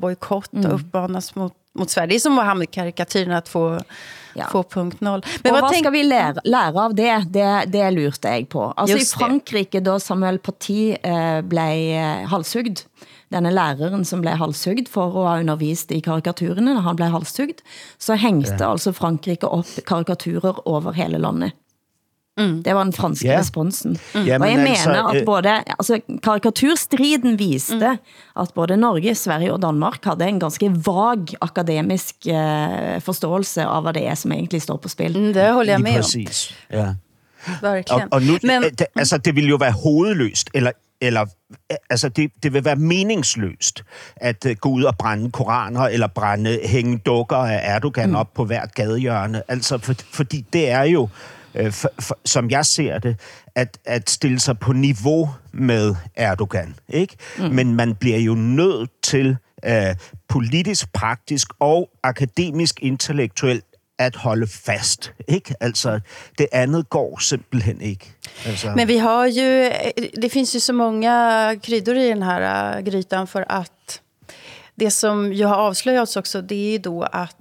[0.53, 0.75] bojkott Mm.
[0.81, 2.09] uppmanas mot, mot Sverige.
[2.09, 3.83] Det är som Mohammed-karikatyrerna 2.0.
[4.35, 4.45] Ja.
[4.53, 5.23] 2.0.
[5.45, 7.25] Men og hvad skal vi lære, lære av det?
[7.33, 7.73] det?
[7.73, 8.73] Det lurte jeg på.
[8.77, 9.21] Altså Just i det.
[9.25, 12.85] Frankrike, da Samuel Paty eh, blev eh, halshugd,
[13.33, 17.63] denne læreren som blev halshugd for at have undervist i karikaturerne, når han blev halshugd,
[17.99, 18.71] så hængte Ja.
[18.73, 21.53] altså Frankrike op karikaturer over hele landet.
[22.39, 22.63] Mm.
[22.63, 23.39] Det var den franske Ja.
[23.39, 23.99] responsen.
[24.15, 27.99] Ja, og jeg men mener altså, at øh, både, altså karikaturstriden viste,
[28.41, 33.93] at både Norge, Sverige og Danmark havde en ganske vag akademisk eh, forståelse av hvad
[33.95, 35.19] det er, som egentlig står på spil.
[35.19, 36.03] Mm, det håller jag Lige med om.
[36.03, 36.55] præcis.
[36.73, 36.87] Ja.
[37.47, 38.09] Og, Verkligen.
[38.11, 40.71] og nu, Men, det, altså, det vil jo være hovedløst, eller,
[41.01, 41.27] eller
[41.91, 43.85] altså, det, det vil være meningsløst
[44.17, 48.17] at uh, gå ud og brænde koraner, eller brænde hænge dukker af Erdogan mm.
[48.17, 49.43] op på hvert gadehjørne.
[49.49, 51.09] Altså, for, fordi det er jo,
[51.57, 53.21] øh, for, for, som jeg ser det,
[53.55, 56.75] at, at stille sig på niveau med Erdogan.
[56.89, 57.17] Ikke?
[57.39, 57.45] Mm.
[57.45, 59.97] Men man bliver jo nødt til øh,
[60.29, 63.65] politisk, praktisk og akademisk, intellektuelt
[63.99, 65.13] at holde fast.
[65.29, 65.55] Ikke?
[65.61, 66.01] Altså,
[66.39, 68.13] det andet går simpelthen ikke.
[68.47, 69.71] Altså, men vi har ju,
[70.23, 74.01] det finns ju så många kryddor i den här äh, grytan för att
[74.75, 77.37] det som ju har avslöjats också det är ju då att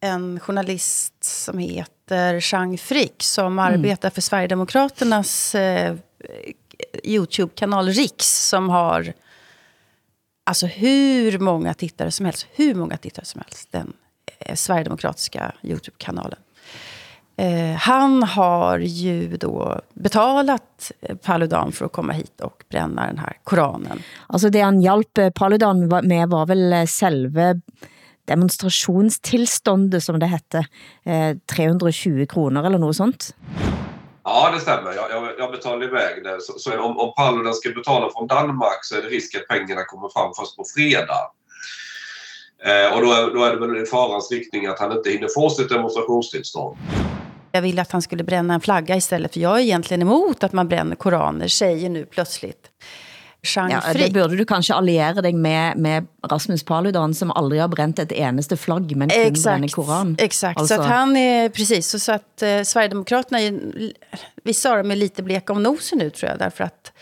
[0.00, 5.96] en journalist som heter Chang Frick som arbetar för Sverigedemokraternas eh,
[7.04, 9.12] Youtube-kanal Riks som har
[10.44, 13.92] alltså hur många tittare som helst, hur många tittare som helst, den
[14.38, 16.38] eh, Sverigedemokratiska Youtube-kanalen.
[17.36, 23.18] Eh, han har ju då betalat eh, Paludan för att komma hit och bränna den
[23.18, 24.02] här Koranen.
[24.26, 27.60] Altså det han hjalp eh, Paludan med var vel eh, selve
[28.28, 30.58] demonstrationstilståndet, som det hette.
[31.04, 33.34] Eh, 320 kroner eller noget sånt.
[34.24, 34.92] Ja, det stämmer.
[34.94, 36.40] Jag, jag, jag betalar iväg det.
[36.40, 39.84] Så, så om, om Paludan ska betala från Danmark så är det risk att pengarna
[39.84, 41.32] kommer fram först på fredag.
[42.64, 45.28] Eh, och då är, då är det väl i farans riktning att han inte hinner
[45.34, 46.76] få sitt demonstrationstillstånd.
[47.52, 50.52] Jag ville att han skulle bränna en flagga istället, för jag är egentligen emot att
[50.52, 52.70] man bränner koraner, säger nu plötsligt
[53.42, 57.68] Chang Ja, det burde du kanskje alliere dig med, med Rasmus Paludan, som aldrig har
[57.68, 60.16] bränt ett eneste flagg, men kun brænner Koran.
[60.18, 61.86] Exakt, Alltså- så att han är precis.
[61.88, 63.92] Så, så att eh, Sverigedemokraterna, är, ju-
[64.44, 66.92] vissa av dem är lite bleka om nosen nu tror jag, därför att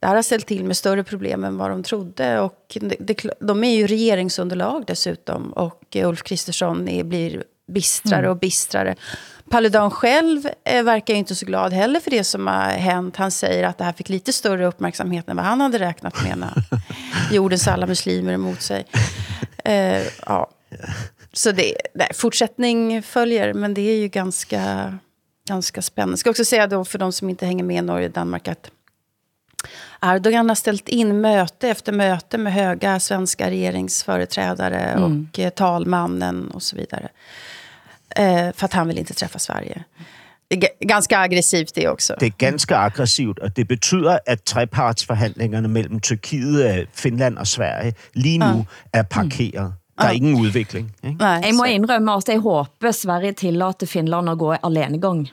[0.00, 2.40] det här har ställt till med större problem än vad de trodde.
[2.40, 5.52] Och det, det, de är ju regeringsunderlag dessutom.
[5.52, 8.30] Och Ulf Kristersson är, blir bistrare Mm.
[8.30, 8.94] och bistrare.
[9.50, 13.16] Paludan själv eh, verkar ju inte så glad heller för det som har hänt.
[13.16, 16.38] Han säger att det här fick lite större uppmärksamhet än vad han hade räknat med
[16.38, 16.64] när
[17.32, 18.84] jordens alla muslimer emot sig.
[19.64, 20.50] Eh, ja.
[21.32, 24.94] Så det, nej, fortsättning följer, men det är ju ganska,
[25.48, 26.12] ganska spännande.
[26.12, 28.48] Jag ska också säga då för de som inte hänger med i Norge och Danmark
[28.48, 28.70] att
[30.02, 35.02] Erdogan har ställt in möte efter möte med höga svenska regeringsföreträdare Mm.
[35.32, 37.08] och eh, talmannen och så vidare.
[38.16, 39.84] Eh, för att han vill inte träffa Sverige.
[40.50, 42.14] Det är ganska aggressivt det också.
[42.20, 47.94] det er ganske aggressivt, og det betyder, at trepartsforhandlingerne mellem Tyrkiet, øh, Finland og Sverige
[48.14, 48.64] lige nu Ja.
[48.98, 49.72] er parkeret.
[49.98, 50.92] Der er ingen udvikling.
[51.04, 51.16] Ikke?
[51.18, 55.28] Nej, Jeg må indrømme at jeg håber Sverige tillater Finland at gå alenegang.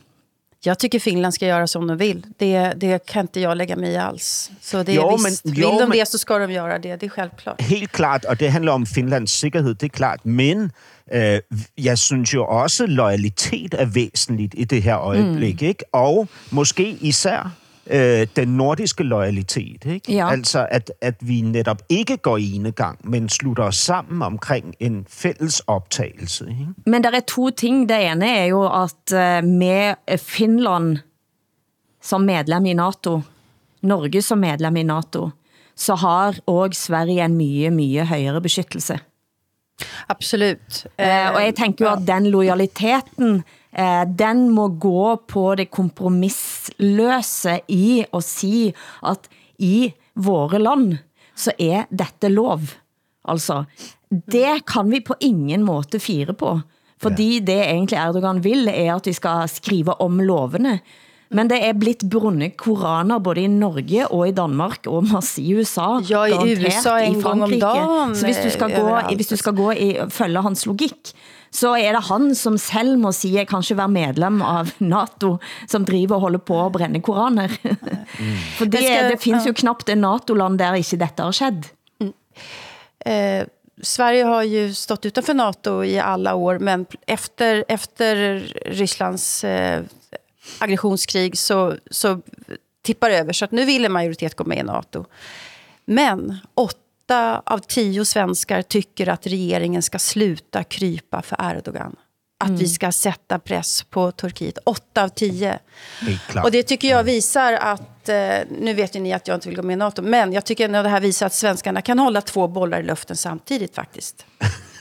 [0.65, 2.25] Jag tycker Finland ska göra som de vill.
[2.39, 4.51] Det, det kan inte jag lägga mig i alls.
[4.61, 6.79] Så det är Jo, visst, men- vill jo, de men- det så ska de göra
[6.79, 6.95] det.
[6.99, 7.61] Det är självklart.
[7.61, 10.25] Helt klart, og det handler om Finlands sikkerhed, det er klart.
[10.25, 10.71] Men
[11.11, 11.39] øh,
[11.77, 15.61] jeg synes jo også, loyalitet er væsentligt i det her øjeblik.
[15.61, 15.67] Mm.
[15.67, 15.83] Ikke?
[15.93, 17.55] Og måske især
[17.89, 19.85] øh, den nordiske loyalitet.
[19.85, 20.13] Ikke?
[20.13, 20.31] Ja.
[20.31, 25.05] Altså, at, at vi netop ikke går ene gang, men slutter os sammen omkring en
[25.09, 26.45] fælles optagelse.
[26.49, 26.73] Ikke?
[26.85, 27.89] Men der er to ting.
[27.89, 30.97] Det ene er jo at eh, med Finland
[32.01, 33.21] som medlem i NATO,
[33.81, 35.29] Norge som medlem i NATO,
[35.75, 38.99] så har også Sverige en mye, mye højere beskyttelse.
[40.09, 40.85] Absolut.
[40.97, 43.43] Eh, og jeg tænker jo at den lojaliteten,
[43.77, 48.73] eh, den må gå på det kompromissløse i at sige
[49.07, 50.97] at i våre land,
[51.35, 52.59] så er dette lov.
[53.27, 53.63] Altså,
[54.09, 56.59] det kan vi på ingen måte fire på.
[56.99, 60.79] Fordi det egentlig Erdogan vil, er at vi skal skrive om lovene.
[61.31, 65.51] Men det er blitt brunnet koraner både i Norge og i Danmark og masse i
[65.53, 65.99] USA.
[66.09, 69.15] Ja, i USA en gång om dagen, Så hvis du skal eh, gå, överallt.
[69.15, 71.11] hvis du skal gå i, følge hans logik,
[71.53, 75.37] så er det han som selv må sige, kanskje være medlem av NATO,
[75.67, 77.47] som driver og holder på at brænde koraner.
[78.57, 81.69] For det, skal- det findes jo knapt en NATO-land der ikke dette har skjedd.
[83.05, 83.45] Eh,
[83.81, 89.81] Sverige har ju stått utanför NATO i alla år, men efter, efter Rysslands eh,
[90.59, 92.21] aggressionskrig så, så
[92.81, 93.33] tippar det över.
[93.33, 95.05] Så att nu vill en majoritet gå med i NATO.
[95.85, 101.95] Men åtta av tio svenskar tycker att regeringen ska sluta krypa för Erdogan.
[102.43, 104.57] Att vi ska sätta press på Turkiet.
[104.63, 105.59] Åtta av tio.
[106.27, 106.45] Klart.
[106.45, 109.55] Och det tycker jag visar att, eh, nu vet ju ni att jag inte vill
[109.55, 112.21] gå med i NATO, men jag tycker ändå det här visar att svenskarna kan hålla
[112.21, 114.25] två bollar i luften samtidigt faktiskt.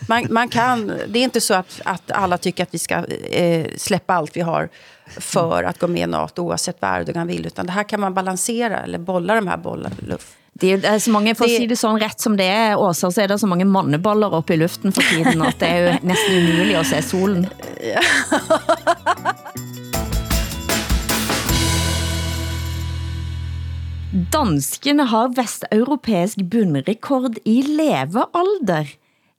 [0.09, 3.67] Man, man kan, det är inte så att, att alla tycker att vi ska eh,
[3.77, 4.69] släppa allt vi har
[5.17, 8.15] för att gå med i NATO oavsett vad Erdogan vill, utan det här kan man
[8.15, 10.35] balansera eller bolla de här bollarna i luften.
[10.61, 13.21] Det er, så mange, for at sige det sådan ret som det er, Åsa, så
[13.23, 16.35] er det så mange manneboller oppe i luften for tiden, at det er jo næsten
[16.37, 17.47] umuligt at se solen.
[24.33, 28.85] Danskene har vesteuropæisk bundrekord i levealder,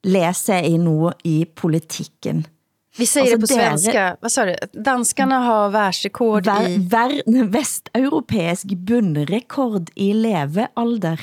[0.04, 2.46] læser jeg i nu i politikken.
[2.96, 4.16] Vi säger Alltså, det på svenska.
[4.20, 4.56] Vad sa du?
[4.72, 6.76] Danskarna har världsrekord Ver, i...
[6.78, 11.20] ver, vesteuropæisk bundrekord i levealder.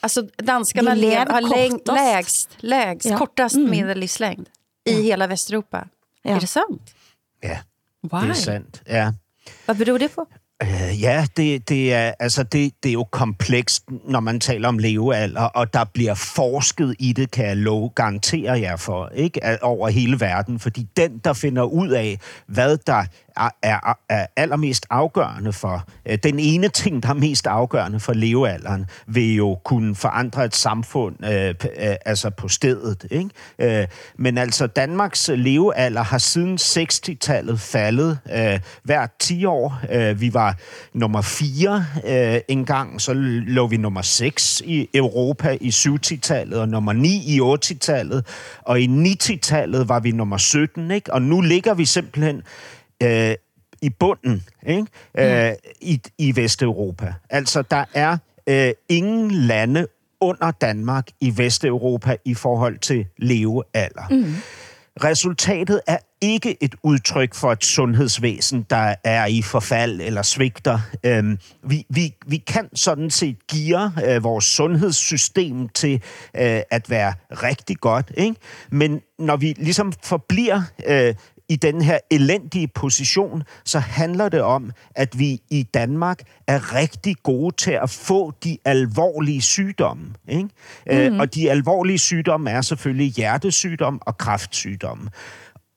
[0.00, 1.96] Alltså danskarna De lever har kortast.
[1.98, 3.18] lägst, lägst Ja.
[3.18, 3.70] kortast Mm.
[3.70, 4.48] medellivslängd
[4.84, 5.88] i hela Västeuropa.
[6.22, 6.30] Ja.
[6.36, 6.94] Är det sant?
[7.40, 7.48] Ja,
[8.02, 8.26] Why?
[8.26, 8.82] det er sandt.
[8.86, 9.12] Ja.
[9.66, 10.26] Vad beror det på?
[10.62, 14.78] Øh, ja, det, det, er, altså det, det er jo komplekst, når man taler om
[14.78, 19.62] levealder, og der bliver forsket i det, kan jeg love, garantere jer for, ikke?
[19.62, 20.58] Over hele verden.
[20.58, 23.04] Fordi den, der finder ud af, hvad der
[23.62, 28.86] er, er, allermest afgørende for, øh, den ene ting, der er mest afgørende for levealderen,
[29.06, 33.06] vil jo kunne forandre et samfund øh, øh, altså på stedet.
[33.10, 33.80] Ikke?
[33.80, 33.86] Øh,
[34.18, 39.80] men altså, Danmarks levealder har siden 60-tallet faldet øh, hvert 10 år.
[39.92, 40.56] Øh, vi var
[40.92, 46.68] nummer 4 øh, en gang, så lå vi nummer 6 i Europa i 70-tallet, og
[46.68, 48.26] nummer 9 i 80-tallet,
[48.62, 51.12] og i 90-tallet var vi nummer 17, ikke?
[51.12, 52.42] og nu ligger vi simpelthen
[53.02, 53.34] øh,
[53.82, 54.86] i bunden ikke?
[55.18, 57.14] Øh, i, i Vesteuropa.
[57.30, 59.86] Altså, der er øh, ingen lande
[60.20, 64.08] under Danmark i Vesteuropa i forhold til levealder.
[64.10, 64.34] Mm.
[65.04, 70.78] Resultatet er ikke et udtryk for et sundhedsvæsen, der er i forfald eller svigter.
[71.04, 75.94] Øhm, vi, vi, vi kan sådan set geare øh, vores sundhedssystem til
[76.36, 78.36] øh, at være rigtig godt, ikke?
[78.70, 81.14] men når vi ligesom forbliver øh,
[81.50, 87.16] i den her elendige position, så handler det om, at vi i Danmark er rigtig
[87.22, 90.14] gode til at få de alvorlige sygdomme.
[90.28, 90.48] Ikke?
[90.86, 90.96] Mm.
[90.96, 95.10] Øh, og de alvorlige sygdomme er selvfølgelig hjertesygdom og kræftsygdomme.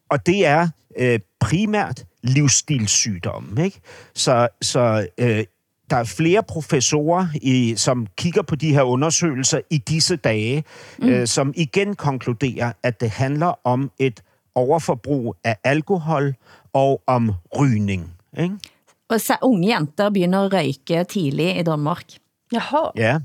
[0.09, 0.67] Og det er
[0.99, 3.65] øh, primært livsstilssygdomme.
[3.65, 3.79] Ikke?
[4.15, 5.43] Så, så øh,
[5.89, 10.63] der er flere professorer, i, som kigger på de her undersøgelser i disse dage,
[10.99, 11.09] mm.
[11.09, 14.23] øh, som igen konkluderer, at det handler om et
[14.55, 16.35] overforbrug af alkohol
[16.73, 18.11] og om rygning.
[18.37, 18.55] Ikke?
[19.09, 22.03] Og så unge jenter begynder at røyke tidligt i Danmark.
[22.53, 22.89] Jaha.
[22.95, 23.19] Ja.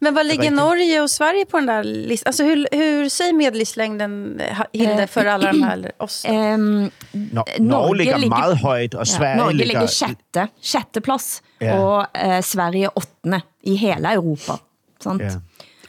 [0.00, 0.50] Men vad ligger.
[0.50, 2.28] Norge och Sverige på den där listan?
[2.28, 4.40] Alltså hur, hur säger medellivslängden,
[4.72, 6.24] Hilde, för alla de här oss?
[6.28, 9.86] Um, Nå, Norge ligger meget højt, og Sverige Norge ligger, ligger...
[9.86, 11.78] sjette, sjette plads, Ja.
[11.80, 14.52] og uh, Sverige åttende i hele Europa.
[15.00, 15.22] Sant?
[15.22, 15.28] Ja.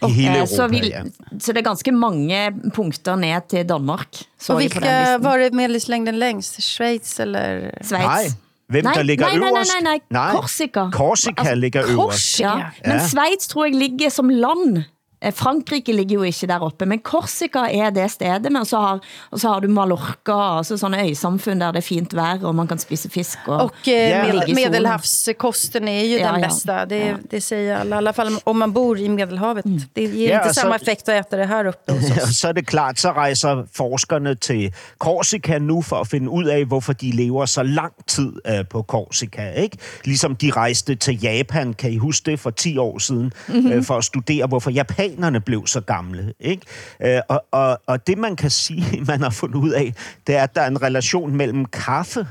[0.08, 4.08] I hele Eh, så, Europa, vi, så det er ganske mange punkter ned til Danmark.
[4.38, 5.24] Så vilka listen.
[5.24, 6.62] var det medellivslängden längst?
[6.62, 7.70] Schweiz eller?
[7.82, 8.04] Schweiz.
[8.04, 8.24] Nej,
[8.68, 9.72] hvem Nej, der ligger nej, nej, nej, øverst?
[9.82, 10.30] nej, nej.
[10.32, 10.90] Korsika.
[10.92, 12.40] Korsika Altså, ligger øverst.
[12.40, 12.54] Ja.
[12.86, 13.00] Men.
[13.00, 14.82] Schweiz tror jeg ligger som land.
[15.24, 19.00] Eh, Frankrike ligger jo ikke der oppe, men Korsika er det stedet, men så har,
[19.30, 22.66] og så har du Mallorca, altså sånne øysamfund der det er fint vær, og man
[22.68, 23.38] kan spise fisk.
[23.46, 24.54] Og, med, i solen.
[24.54, 26.46] medelhavskosten är ju Ja, den ja.
[26.48, 26.86] bästa.
[26.86, 27.16] Det, Ja.
[27.30, 29.64] det säger alla, i alla fall om man bor i Medelhavet.
[29.94, 32.16] Det ger Ja, inte och så- samma effekt att äta det här uppe hos Og
[32.22, 32.36] oss.
[32.38, 36.64] så er det klart, så rejser forskerne til Korsika nu for at finde ud af,
[36.64, 39.50] hvorfor de lever så lang tid øh, på Korsika.
[39.50, 39.78] Ikke?
[40.04, 43.72] Ligesom de rejste til Japan, kan I huske det, for 10 år siden, mm-hmm.
[43.72, 44.70] øh, for at studere, hvorfor
[45.12, 46.34] japanerne blev så gamle.
[46.40, 46.66] Ikke?
[47.00, 49.94] Øh, og, og, og det, man kan sige, man har fundet ud af,
[50.26, 52.26] det er, at der er en relation mellem kaffe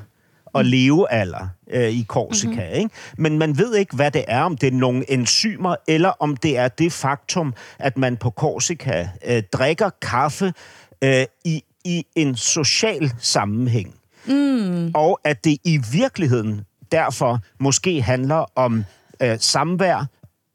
[0.45, 2.51] og levealder øh, i Korsika.
[2.51, 2.79] Mm-hmm.
[2.79, 2.89] Ikke?
[3.17, 6.57] Men man ved ikke, hvad det er, om det er nogle enzymer, eller om det
[6.57, 10.53] er det faktum, at man på Korsika øh, drikker kaffe
[11.01, 13.95] øh, i, i en social sammenhæng.
[14.25, 14.91] Mm.
[14.93, 16.61] Og at det i virkeligheden
[16.91, 18.83] derfor måske handler om
[19.21, 20.05] øh, samvær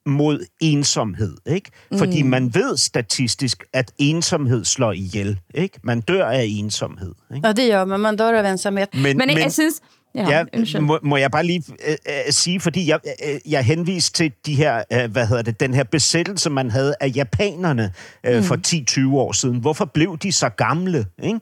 [0.07, 1.71] mod ensomhed, ikke?
[1.99, 2.29] Fordi Mm.
[2.29, 5.79] man ved statistisk, at ensomhed slår ihjel, ikke?
[5.83, 7.47] Man dør af ensomhed, ikke?
[7.49, 8.01] Ja, det gör man.
[8.01, 8.89] Man dör av ensamhet.
[8.95, 9.75] Men- Men, men- jeg synes...
[10.15, 10.45] Ja,
[10.75, 12.99] Ja, må, må jeg bare lige øh, øh, sige, fordi jeg,
[13.29, 16.95] øh, jeg henviste til de her, øh, hvad hedder det, den her besættelse, man havde
[17.01, 17.93] af japanerne
[18.27, 18.43] øh, Mm.
[18.43, 19.59] for 10-20 år siden.
[19.59, 21.07] Hvorfor blev de så gamle?
[21.23, 21.41] Ikke?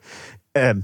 [0.59, 0.75] Øh,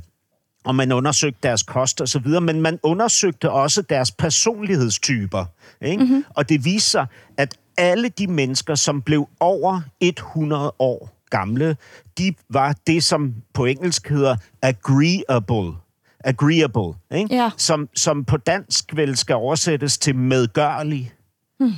[0.64, 5.44] og man undersøgte deres kost og så videre, men man undersøgte også deres personlighedstyper.
[5.84, 5.96] Ikke?
[6.04, 6.06] Mhm.
[6.08, 6.24] Mm-hmm.
[6.34, 7.06] Og det viste sig,
[7.36, 11.76] at alle de mennesker, som blev over 100 år gamle,
[12.18, 15.76] de var det, som på engelsk hedder agreeable.
[16.24, 17.36] Agreeable, ikke?
[17.36, 17.50] Ja.
[17.56, 21.12] Som, som på dansk vel skal oversættes til medgørlig.
[21.60, 21.72] Hmm.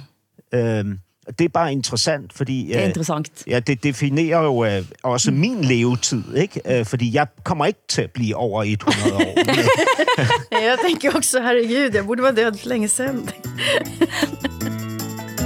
[0.54, 0.98] Øhm,
[1.38, 2.66] det er bare interessant, fordi...
[2.66, 3.44] Det er øh, interessant.
[3.46, 6.78] Ja, det definerer jo øh, også min levetid, ikke?
[6.78, 9.34] Øh, fordi jeg kommer ikke til at blive over 100 år.
[10.68, 13.28] Jag tänker också, herregud, jag borde vara död för länge sedan.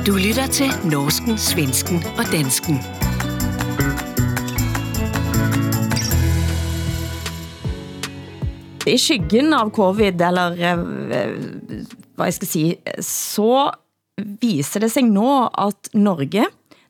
[0.06, 2.78] Du lytter til Norsken, Svensken og Dansken.
[8.86, 10.82] I skyggen av covid, eller eh,
[12.14, 12.62] hvad jeg skal si,
[13.02, 13.48] så
[14.42, 16.44] viser det sig nå at Norge,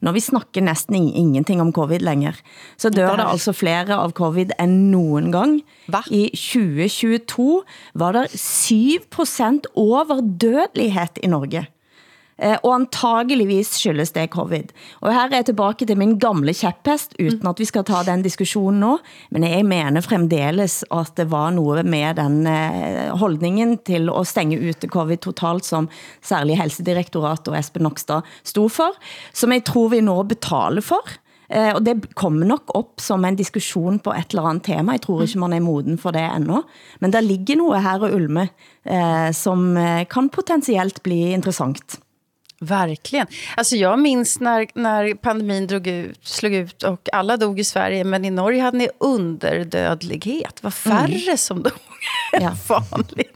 [0.04, 2.36] når vi snakker næsten ing- ingenting om covid længere,
[2.76, 5.56] så dør det altså flere av covid end nogen gang.
[5.88, 6.02] Hva?
[6.12, 7.62] I 2022
[7.96, 11.64] var der 7% overdødelighed i Norge.
[12.36, 14.72] Eh, og antageligvis skyldes det covid.
[15.00, 18.24] Og her er jeg tilbage til min gamle kjepphest, uden at vi skal ta den
[18.26, 18.98] diskussionen nå,
[19.32, 24.60] men jeg mener fremdeles at det var noget med den eh, holdningen til at stænge
[24.60, 25.88] ut covid totalt, som
[26.20, 29.00] særlig Helsedirektorat og Espen Nokstad stod for,
[29.32, 31.16] som jeg tror vi nå betaler for.
[31.48, 34.92] Eh, og det kommer nok op som en diskussion på et eller andet tema.
[34.92, 36.66] Jeg tror ikke man er moden for det endnu.
[37.00, 38.48] Men der ligger noget her og ulme,
[39.32, 39.76] som
[40.10, 41.96] kan potentielt bli interessant.
[42.60, 43.26] Verkligen.
[43.56, 48.04] Alltså jag minns när, när pandemin drog ut, slog ut och alla dog i Sverige,
[48.04, 50.62] men i Norge hade ni underdödlighet.
[50.62, 51.72] Vad färre som dog
[52.32, 52.56] Ja.
[52.68, 53.32] vanligt.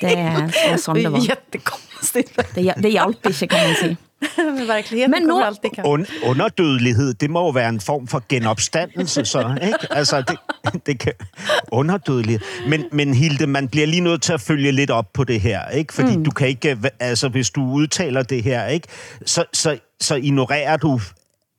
[0.00, 1.18] Det er så sådan det var.
[1.18, 2.36] Jättekonstigt.
[2.54, 3.96] Det, det hjalp ikke, kan man sige.
[4.38, 5.88] Men verkligheten Men kommer nu- alltid ikapp.
[5.88, 9.78] Un, underdødelighed, det må jo være en form for genopstandelse, så, ikke?
[9.90, 10.38] Altså, det,
[10.86, 11.12] det kan,
[11.72, 12.40] underdødelighed.
[12.68, 15.68] Men, men Hilde, man bliver lige nødt til at følge lidt op på det her,
[15.68, 15.94] ikke?
[15.94, 16.24] Fordi mm.
[16.24, 18.88] du kan ikke, altså hvis du udtaler det her, ikke?
[19.26, 21.00] Så, så, så ignorerer du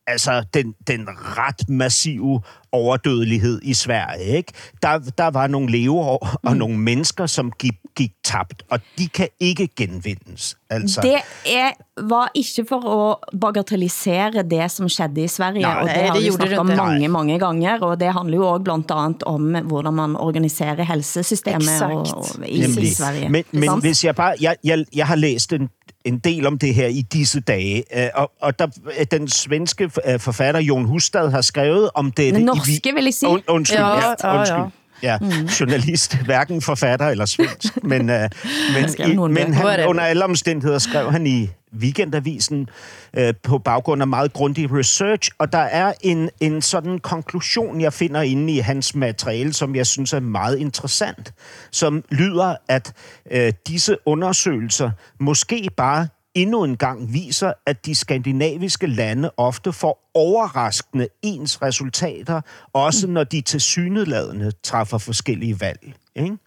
[0.07, 2.41] altså den, den ret massive
[2.72, 4.53] overdødelighed i Sverige, ikke?
[4.82, 9.28] Der, der var nogle leveår og nogle mennesker, som gik, gik tabt, og de kan
[9.39, 10.57] ikke genvindes.
[10.70, 11.01] Altså.
[11.01, 11.15] Det
[11.45, 11.70] er,
[12.01, 16.22] var ikke for at bagatellisere det, som skedde i Sverige, Nej, og det har det
[16.22, 16.84] vi gjorde snakket det om ikke.
[16.84, 21.61] mange, mange ganger, og det handler jo også blandt andet om, hvordan man organiserer helsesystemet
[21.61, 21.93] Exakt.
[21.93, 23.30] og, og i, i Sverige.
[23.30, 23.84] Men, men Sant?
[23.84, 24.36] hvis jeg bare...
[24.41, 25.70] Jeg, jeg, jeg har læst en,
[26.05, 28.67] en del om det her i disse dage, øh, og, og der,
[29.11, 32.34] den svenske øh, forfatter Jon Hustad har skrevet om det.
[32.34, 33.30] Den norske, vil jeg sige.
[33.30, 34.57] Und, undskyld, Ja, ja, undskyld.
[34.57, 34.66] ja.
[35.03, 35.28] Ja, mm.
[35.60, 38.30] journalist, hverken forfatter eller svensk, men, øh,
[38.99, 41.49] men, i, men han, under alle omstændigheder skrev han i
[41.80, 42.70] Weekendavisen
[43.18, 47.93] øh, på baggrund af meget grundig research, og der er en, en sådan konklusion, jeg
[47.93, 51.34] finder inde i hans materiale, som jeg synes er meget interessant,
[51.72, 52.93] som lyder, at
[53.32, 60.10] øh, disse undersøgelser måske bare endnu en gang viser, at de skandinaviske lande ofte får
[60.14, 62.42] overraskende ens resultater,
[62.74, 65.94] også når de til syneladende træffer forskellige valg.
[66.16, 66.38] Ikke?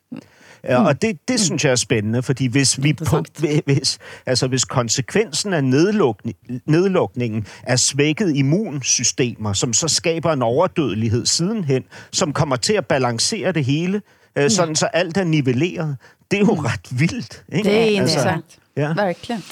[0.65, 3.23] Ja, og det, det synes jeg er spændende, fordi hvis vi på,
[3.65, 11.27] hvis, altså hvis konsekvensen af nedlukning, nedlukningen er svækket immunsystemer, som så skaber en overdødelighed
[11.27, 14.03] sidenhen, som kommer til at balancere det hele,
[14.37, 15.97] øh, sådan så alt er nivelleret,
[16.31, 17.45] det er jo ret vildt.
[17.53, 17.69] Ikke?
[17.69, 18.59] Det är intressant.
[18.77, 18.93] ja.
[18.93, 19.43] Verkligen.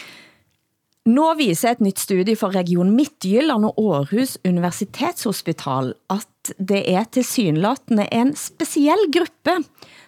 [1.11, 8.06] Nu viser et nyt studie for Region Midtjylland og Aarhus Universitetshospital, at det er tilsynelatende
[8.14, 9.56] en speciel gruppe,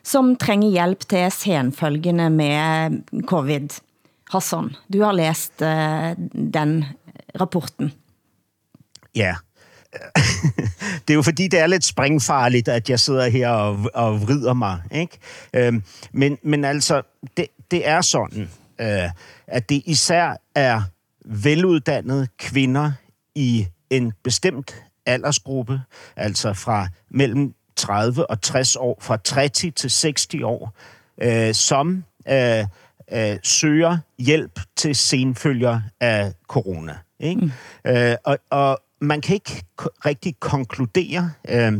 [0.04, 3.80] som trænger hjælp til senfølgende med covid.
[4.32, 6.16] Hassan, du har læst uh, eh,
[6.54, 6.84] den
[7.40, 7.92] rapporten.
[9.14, 9.34] Ja.
[11.04, 14.54] det er jo fordi, det er lidt springfarligt, at jeg sidder her og, og vrider
[14.54, 14.80] mig.
[14.90, 15.18] Ikke?
[15.56, 15.82] Øhm,
[16.12, 17.02] men, men altså,
[17.36, 18.50] det, det er sådan,
[18.80, 19.10] øh,
[19.52, 20.82] at det især er
[21.24, 22.92] veluddannede kvinder
[23.34, 25.80] i en bestemt aldersgruppe,
[26.16, 30.74] altså fra mellem 30 og 60 år, fra 30 til 60 år,
[31.22, 32.64] øh, som øh,
[33.12, 36.96] øh, søger hjælp til senfølger af corona.
[37.20, 37.40] Ikke?
[37.40, 37.50] Mm.
[37.90, 41.72] Øh, og, og man kan ikke rigtig konkludere, øh,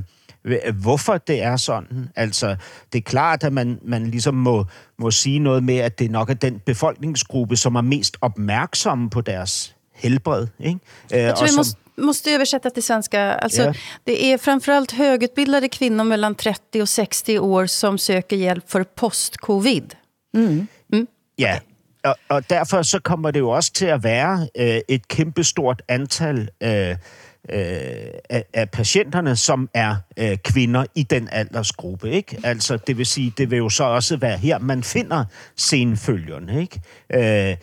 [0.82, 2.09] hvorfor det er sådan.
[2.16, 2.57] Altså,
[2.93, 4.64] det er klart, at man, man ligesom må,
[4.99, 9.20] må sige noget med, at det nok er den befolkningsgruppe, som er mest opmærksomme på
[9.20, 10.47] deres helbred.
[10.61, 10.80] Ikke?
[11.11, 13.20] Jag tror vi måste, måste översätta till svenska.
[13.20, 13.74] Alltså, yeah.
[14.07, 19.97] Det är framförallt högutbildade kvinnor mellan 30 och 60 år som søger hjælp for post-covid.
[20.34, 20.66] Mm.
[20.93, 21.07] Mm.
[21.38, 21.59] Ja,
[22.05, 26.49] og, og derfor så kommer det jo også til at være øh, et kæmpestort antal
[26.62, 26.97] øh,
[27.51, 32.11] øh, af, af patienterne, som er øh, kvinder i den aldersgruppe.
[32.11, 32.38] Ikke?
[32.45, 35.24] Altså, det vil sige, det vil jo så også være her, man finder
[35.57, 36.61] senfølgerne.
[36.61, 36.80] Ikke?
[37.51, 37.57] Øh,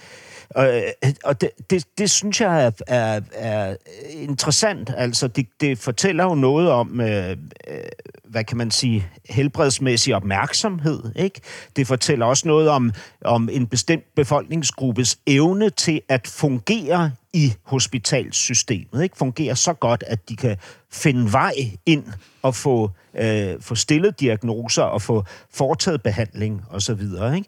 [0.49, 3.75] og, øh, og det, det, det synes jeg er, er, er
[4.11, 4.93] interessant.
[4.97, 7.29] Altså, det, det fortæller jo noget om, øh,
[7.67, 7.77] øh,
[8.23, 11.03] hvad kan man sige, helbredsmæssig opmærksomhed.
[11.15, 11.41] Ikke?
[11.75, 12.91] Det fortæller også noget om,
[13.25, 19.03] om en bestemt befolkningsgruppes evne til at fungere i hospitalsystemet.
[19.03, 19.17] Ikke?
[19.17, 20.57] Fungerer så godt, at de kan
[20.91, 21.53] finde vej
[21.85, 22.03] ind
[22.41, 25.23] og få, øh, få stillet diagnoser og få
[25.53, 27.01] foretaget behandling osv.
[27.35, 27.45] Ikke?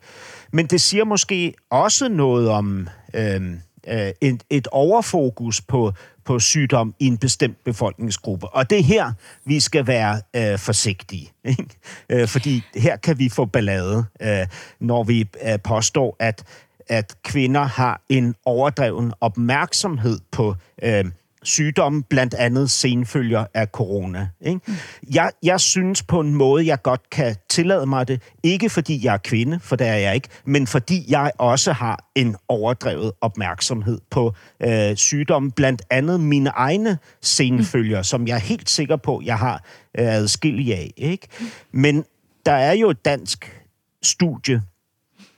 [0.51, 5.93] Men det siger måske også noget om øhm, øh, øh, et, et overfokus på,
[6.25, 8.47] på sygdom i en bestemt befolkningsgruppe.
[8.47, 9.13] Og det er her,
[9.45, 11.31] vi skal være øh, forsigtige.
[11.45, 11.65] Ikke?
[12.09, 14.47] Øh, fordi her kan vi få ballade, øh,
[14.79, 16.43] når vi øh, påstår, at,
[16.87, 21.05] at kvinder har en overdreven opmærksomhed på øh,
[21.43, 24.29] sygdomme, blandt andet senfølger af corona.
[24.41, 24.61] Ikke?
[24.67, 24.73] Mm.
[25.13, 29.13] Jeg, jeg synes på en måde, jeg godt kan tillade mig det, ikke fordi jeg
[29.13, 33.99] er kvinde, for det er jeg ikke, men fordi jeg også har en overdrevet opmærksomhed
[34.09, 38.03] på øh, sygdomme, blandt andet mine egne senfølger, mm.
[38.03, 39.63] som jeg er helt sikker på, jeg har
[39.99, 40.93] øh, adskillige af.
[40.97, 41.27] Ikke?
[41.71, 42.03] Men
[42.45, 43.61] der er jo et dansk
[44.03, 44.61] studie,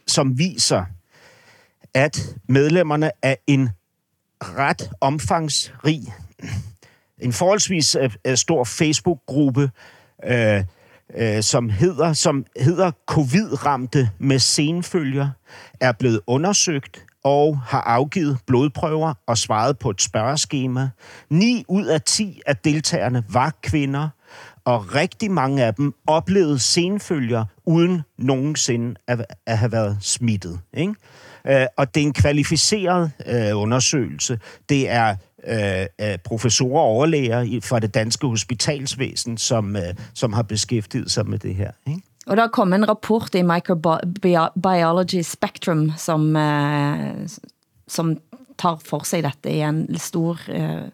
[0.07, 0.85] som viser,
[1.93, 3.69] at medlemmerne af en
[4.41, 6.13] ret omfangsrig,
[7.21, 9.71] en forholdsvis øh, øh, stor Facebook-gruppe,
[10.25, 10.63] øh,
[11.17, 15.29] øh, som hedder, som hedder Covid-ramte med senfølger,
[15.81, 20.89] er blevet undersøgt og har afgivet blodprøver og svaret på et spørgeskema.
[21.29, 24.09] 9 ud af 10 af deltagerne var kvinder,
[24.65, 30.59] og rigtig mange af dem oplevede senfølger uden nogensinde at, at have været smittet.
[30.73, 30.93] Ikke?
[31.47, 34.39] Øh, og det er en kvalificeret øh, undersøgelse.
[34.69, 35.15] Det er
[35.47, 41.29] øh, øh, professorer og overlæger fra det danske hospitalsvæsen, som, øh, som har beskæftiget sig
[41.29, 41.71] med det her.
[41.87, 42.01] Ikke?
[42.25, 47.29] Og der kom en rapport i Microbiology Spectrum, som, eh,
[47.87, 48.17] som
[48.57, 50.89] tar for sig dette i en stor eh,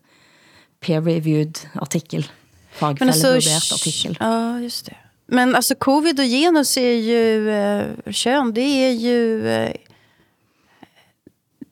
[0.82, 2.32] peer-reviewed artikel.
[2.72, 4.18] Fagfällevärderat artikel.
[4.20, 4.96] Ja, just det.
[5.32, 9.72] Men alltså covid och genus är ju, eh, kön, det är ju eh,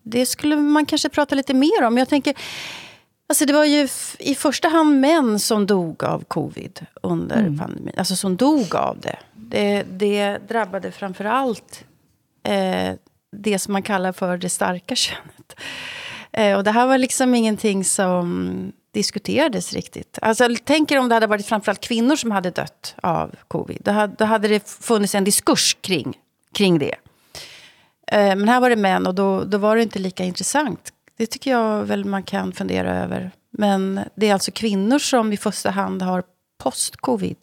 [0.10, 1.98] det skulle man kanske prata lite mer om.
[1.98, 2.34] Jag tänker,
[3.30, 3.88] alltså det var ju
[4.20, 7.58] i första hand män som dog av covid under mm.
[7.58, 7.94] pandemin.
[7.98, 9.18] Alltså som dog av det.
[9.36, 11.84] Det, det drabbade framför allt
[12.44, 12.94] eh,
[13.32, 15.56] det som man kallar för det starka könet.
[16.32, 20.20] Eh, och det här var liksom ingenting som diskuterades riktigt.
[20.22, 23.82] Alltså, jag tänker om det hade varit framförallt kvinnor som hade dött av covid.
[23.84, 26.18] Då hade, då hade det funnits en diskurs kring,
[26.54, 26.96] kring det.
[28.12, 30.94] Eh, men här var det män och då, då var det inte lika intressant.
[31.18, 33.32] Det tycker jag väl man kan fundera över.
[33.52, 36.24] Men det är alltså kvinnor som i första hand har
[36.64, 37.38] post-covid.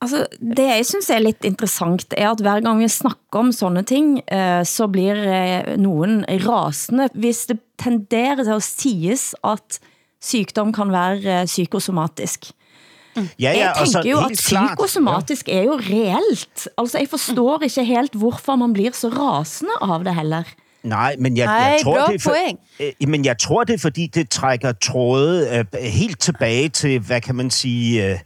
[0.00, 3.84] Altså, det jeg synes er lidt interessant, er at hver gang vi snakker om sådanne
[3.84, 9.80] ting, eh, så blir eh, nogen rasende, hvis det tenderer til at siges, at
[10.24, 12.48] sygdom kan være eh, psykosomatisk.
[13.16, 15.58] Ja, ja, jeg tænker altså, jo, at psykosomatisk ja.
[15.58, 16.68] er jo reelt.
[16.78, 20.42] Altså, jeg forstår ikke helt, hvorfor man blir så rasende av det heller.
[20.82, 22.36] Nej, men jeg, jeg, tror, det er for,
[22.80, 27.20] øh, men jeg tror, det er, fordi det trækker tråde øh, helt tilbage til, hvad
[27.20, 28.06] kan man sige...
[28.06, 28.18] Øh,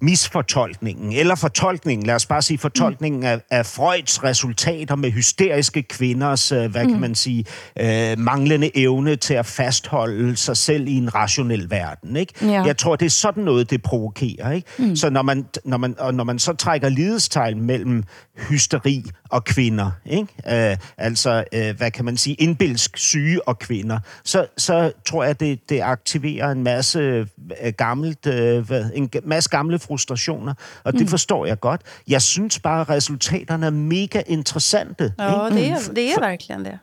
[0.00, 6.52] misfortolkningen, eller fortolkningen, lad os bare sige fortolkningen af, af Freuds resultater med hysteriske kvinders,
[6.52, 6.90] øh, hvad mm.
[6.90, 7.44] kan man sige,
[7.80, 12.16] øh, manglende evne til at fastholde sig selv i en rationel verden.
[12.16, 12.46] Ikke?
[12.46, 12.62] Ja.
[12.62, 14.50] Jeg tror, det er sådan noget, det provokerer.
[14.50, 14.68] Ikke?
[14.78, 14.96] Mm.
[14.96, 18.04] Så når man, når, man, og når man så trækker lidestegn mellem
[18.48, 20.70] hysteri og kvinder, ikke?
[20.70, 25.40] Øh, altså, øh, hvad kan man sige, indbilsk syge og kvinder, så, så tror jeg,
[25.40, 31.08] det, det aktiverer en masse øh, gammelt, øh, en masse gamle frustrationer, og det mm.
[31.08, 31.80] forstår jeg godt.
[32.08, 35.14] Jeg synes bare, at resultaterne er mega interessante.
[35.18, 36.78] Ja, det är, det är verkligen det.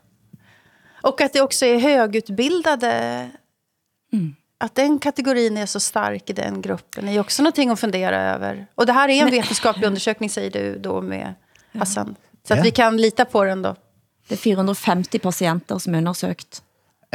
[1.03, 3.29] Och att det också är högutbildade
[4.13, 8.21] mm att den kategorin är så stark i den gruppen är också någonting att fundera
[8.21, 8.67] över.
[8.75, 11.33] Och det här är en Men, vetenskaplig undersökning, säger du då med
[11.73, 12.15] Hassan.
[12.47, 12.63] Så att ja.
[12.63, 13.75] vi kan lita på den då.
[14.27, 16.63] Det är 450 patienter som är undersökt.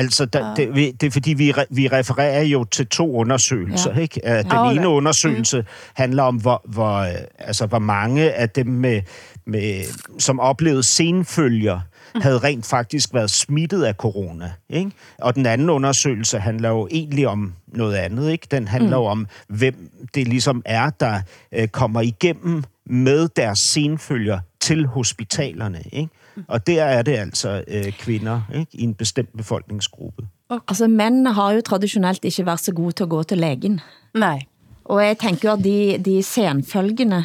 [0.01, 3.93] Altså, der, det, vi- det er fordi, vi, re, vi refererer jo til to undersøgelser,
[3.95, 4.01] Ja.
[4.01, 4.21] ikke?
[4.25, 5.67] Den Ja, ene undersøgelse mm.
[5.95, 9.03] handler om, hvor, hvor, øh, altså, hvor mange af dem, med,
[9.47, 9.83] med,
[10.19, 11.81] som oplevede senfølger,
[12.15, 12.21] Mm.
[12.21, 14.53] havde rent faktisk været smittet af corona.
[14.71, 14.91] Ikke?
[15.19, 18.31] Og den anden undersøgelse handler jo egentlig om noget andet.
[18.31, 18.47] Ikke?
[18.51, 19.03] Den handler Mm.
[19.03, 21.21] jo om, hvem det ligesom er, der
[21.55, 25.83] øh, kommer igennem med deres senfølger til hospitalerne.
[25.93, 26.09] Ikke?
[26.49, 28.71] Og der er det altså øh, kvinder ikke?
[28.73, 30.27] i en bestemt befolkningsgruppe.
[30.69, 33.81] Altså, mænd har jo traditionelt ikke været så gode til at gå til lægen.
[34.15, 34.41] Nej.
[34.85, 37.25] Og jeg tænker jo, at de, de senfølgende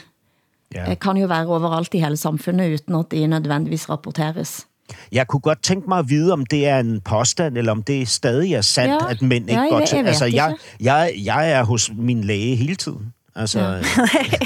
[0.75, 0.89] Ja.
[0.89, 0.95] ja.
[0.95, 4.67] kan jo være overalt i hele samfundet, uden at de nødvendigvis rapporteres.
[5.11, 8.07] Jeg kunne godt tænke mig at vide, om det er en påstand, eller om det
[8.07, 9.09] stadig er sandt, Ja.
[9.11, 9.95] at mænd ikke Ja, jeg går til...
[9.97, 13.13] altså, jeg, jeg, jeg er hos min læge hele tiden.
[13.35, 13.67] Altså, ja.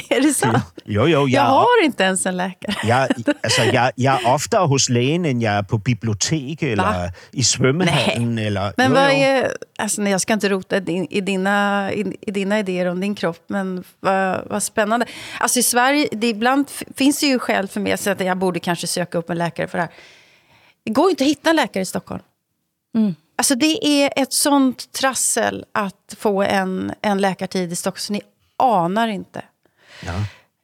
[0.16, 0.62] är det så?
[0.86, 2.76] jo, jo, Jag er, har inte ens en läkare.
[2.84, 3.10] jeg,
[3.44, 8.38] altså, jeg, jeg er oftere hos lægen, end jeg er på bibliotek, eller i svømmehallen,
[8.38, 8.74] eller...
[8.78, 9.20] Men jo, vad jo.
[9.20, 13.00] är, alltså nej, jag ska inte rota din, i, dina, i, i dina idéer om
[13.00, 15.06] din kropp, men vad, vad spännande.
[15.40, 18.88] Alltså i Sverige, det ibland finns det ju skäl för mig att jag borde kanske
[18.88, 19.94] söka upp en läkare för det här.
[20.86, 22.22] Det går ju inte att hitta en läkare i Stockholm.
[22.96, 23.16] Mm.
[23.38, 28.22] Alltså det är ett sånt trassel att få en, en läkartid i Stockholm, så ni
[28.60, 29.42] anar inte.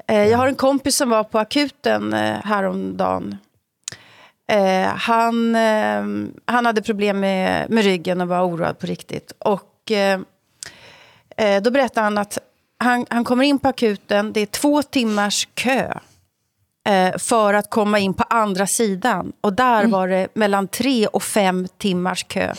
[0.07, 3.37] Eh, Jag har en kompis som var på akuten eh, häromdagen.
[4.51, 6.03] Eh, han, eh,
[6.45, 9.31] han hade problem med, med ryggen och var oroad på riktigt.
[9.39, 10.19] Och eh,
[11.37, 12.37] eh, då berättade han att
[12.77, 15.93] han, han kommer in på akuten, det är två timmars kö
[17.17, 19.33] för att komma in på andra sidan.
[19.41, 22.53] Och där var det mellan tre och fem timmars kö.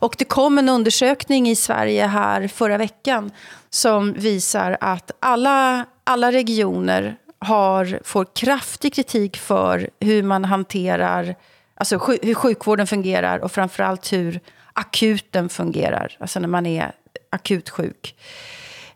[0.00, 3.30] Och det kom en undersökning i Sverige här förra veckan
[3.70, 11.34] som visar att alla, alla regioner har, får kraftig kritik för hur man hanterar,
[11.74, 14.40] alltså hur sjukvården fungerar och framförallt hur
[14.72, 16.92] akuten fungerar, alltså när man är
[17.30, 18.14] akut sjuk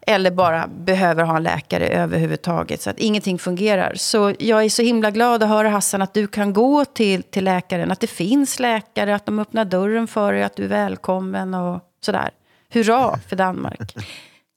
[0.07, 3.93] eller bara behöver ha en läkare överhuvudtaget, så att ingenting fungerar.
[3.97, 7.45] Så jag är så himla glad att höra Hassan att du kan gå till, till
[7.45, 11.55] läkaren, att det finns läkare, att de öppnar dörren för dig, att du är välkommen
[11.55, 12.31] och sådär.
[12.73, 13.97] Hurra för Danmark.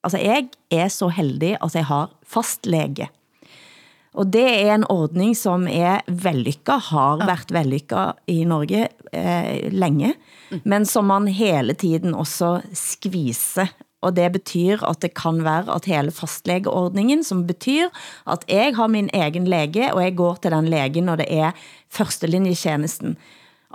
[0.08, 3.10] Altså, jeg er så heldig at jeg har fast læge.
[4.18, 10.14] Og det er en ordning som er vellykket, har været vellykket i Norge eh, længe,
[10.64, 13.68] men som man hele tiden også skviser.
[14.02, 17.90] Og det betyder at det kan være at hele fastlægeordningen, som betyder
[18.30, 21.52] at jeg har min egen læge, og jeg går til den lægen, når det er
[21.90, 23.18] førstelinjetjenesten.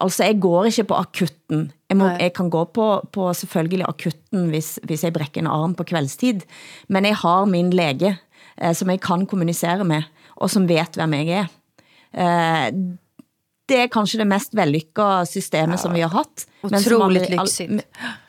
[0.01, 1.73] Altså, jeg går ikke på akutten.
[1.91, 5.75] Jeg, må, jeg kan gå på, på selvfølgelig akutten, hvis, hvis jeg brækker en arm
[5.75, 6.41] på kveldstid.
[6.89, 8.15] Men jeg har min læge,
[8.63, 10.03] eh, som jeg kan kommunicere med,
[10.37, 11.51] og som vet, hvem jeg er.
[12.15, 12.73] Eh,
[13.69, 16.47] det er kanskje det mest vellykkede systemet, ja, som vi har hatt.
[16.63, 17.71] som Otroligt aldrig-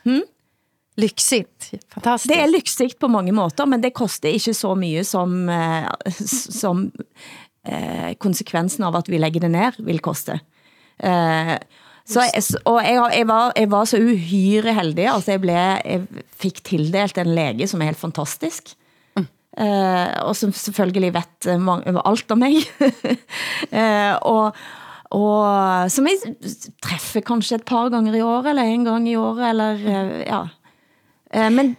[0.05, 0.21] al-
[0.99, 1.51] lyxigt.
[1.71, 1.93] Lyxigt.
[1.93, 2.31] Fantastiskt.
[2.31, 5.87] Det er lyksigt på mange måter, men det koster ikke så mye som, eh,
[6.59, 6.85] som
[7.67, 10.39] eh, konsekvensen av at vi lægger det ned vil koste.
[10.99, 11.55] Eh,
[12.03, 12.25] så,
[12.67, 17.19] og jeg, jeg, var, jeg var så uhyre heldig, altså jeg, ble, jeg fik tildelt
[17.21, 18.75] en læge, som er helt fantastisk.
[19.53, 22.57] Eh, og som selvfølgelig vet eh, mange, alt om mig.
[23.79, 24.57] eh, og,
[25.13, 26.33] og som jeg
[26.81, 30.43] træffer kanskje et par gange i året, eller en gang i året, eller eh, ja.
[31.33, 31.75] Eh, men,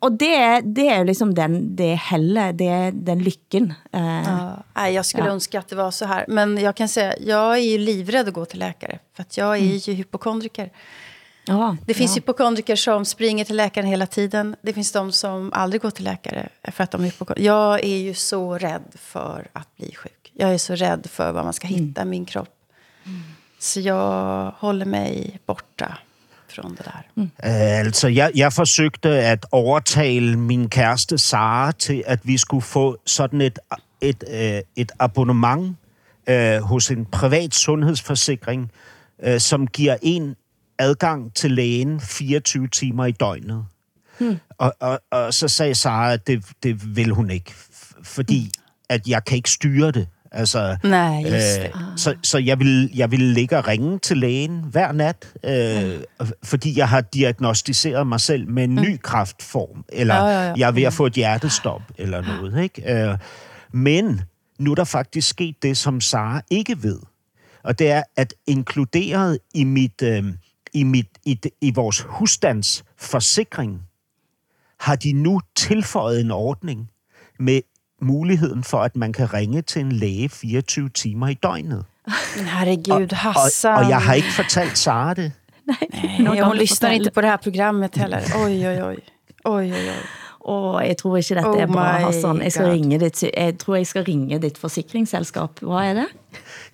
[0.00, 3.72] og det, det jo liksom den, det helle, det den lykken.
[3.92, 5.32] Eh, Ja, nej, jag skulle Ja.
[5.32, 6.24] önska att det var så här.
[6.28, 8.98] Men jag kan säga, jag är ju livrädd att gå till läkare.
[9.16, 9.76] För att jag är Mm.
[9.76, 10.70] ju hypokondriker.
[11.46, 12.20] ja, Det finns ja.
[12.20, 14.56] hypokondriker som springer till läkaren hela tiden.
[14.62, 17.46] Det finns de som aldrig går till läkare för att de är hypokondriker.
[17.46, 20.32] Jag är ju så rädd för att bli sjuk.
[20.34, 22.54] Jag är så rädd för vad man ska hitta i min kropp.
[23.58, 25.98] Så jag håller mig borta
[26.54, 27.02] från det där.
[27.16, 32.96] Øh, altså, jeg, jeg forsøgte at overtale min kæreste Sara til, at vi skulle få
[33.06, 33.58] sådan et,
[34.00, 35.76] et, øh, et abonnement
[36.26, 38.70] øh, hos en privat sundhedsforsikring,
[39.22, 40.36] øh, som giver en
[40.78, 43.64] adgang til lægen 24 timer i døgnet.
[44.18, 44.38] Hmm.
[44.58, 47.52] Og, og, og så sagde Sara, at det, det vil hun ikke,
[48.02, 48.50] fordi
[48.88, 50.08] at jeg kan ikke styre det.
[50.34, 51.70] Altså, Nej, det.
[51.96, 56.00] så, så jeg vil, jeg vil ligge og ringe til lægen hver nat, øh,
[56.44, 60.54] fordi jeg har diagnostiseret mig selv med en ny kræftform, eller Ja, ja, ja.
[60.56, 62.62] jeg er ved at få et hjertestop, eller noget.
[62.62, 63.08] Ikke?
[63.10, 63.18] Øh,
[63.72, 64.20] men
[64.58, 66.98] nu er der faktisk sket det, som Sara ikke ved.
[67.62, 70.24] Og det er, at inkluderet i, mit, øh,
[70.72, 73.80] i, mit, i, i vores husstandsforsikring,
[74.80, 76.88] har de nu tilføjet en ordning
[77.38, 77.60] med
[78.02, 81.84] muligheden for, at man kan ringe til en læge 24 timer i døgnet.
[82.36, 83.74] Men herregud, Og, Hassan.
[83.74, 85.32] og jeg har ikke fortalt Sara det.
[86.20, 88.18] Nej, hon lyssnar inte på det här programmet heller.
[88.36, 88.96] Oj, oj, oj.
[89.44, 90.06] Oj, oj, oj.
[90.44, 92.42] Åh, jeg tror ikke dette Oh er bra, Hassan.
[92.42, 92.72] Jeg, skal God.
[92.72, 95.48] ringe dit, jeg tror jeg skal ringe dit forsikringsselskab.
[95.60, 96.04] Hvad er det?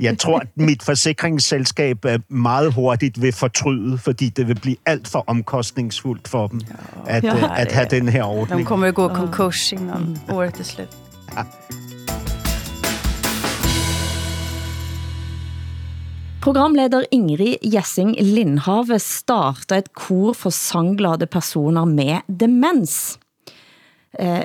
[0.01, 5.25] Jeg tror, at mit forsikringsselskab meget hurtigt vil fortryde, fordi det vil blive alt for
[5.27, 6.61] omkostningsfuldt for dem
[7.07, 8.61] at, Ja, øh, at det- have den her ordning.
[8.61, 10.89] De kommer att gå konkurs innan året är slut.
[16.49, 23.19] Programleder Ingrid Jessing Lindhave starter et kor for sangglade personer med demens.
[24.17, 24.45] Eh,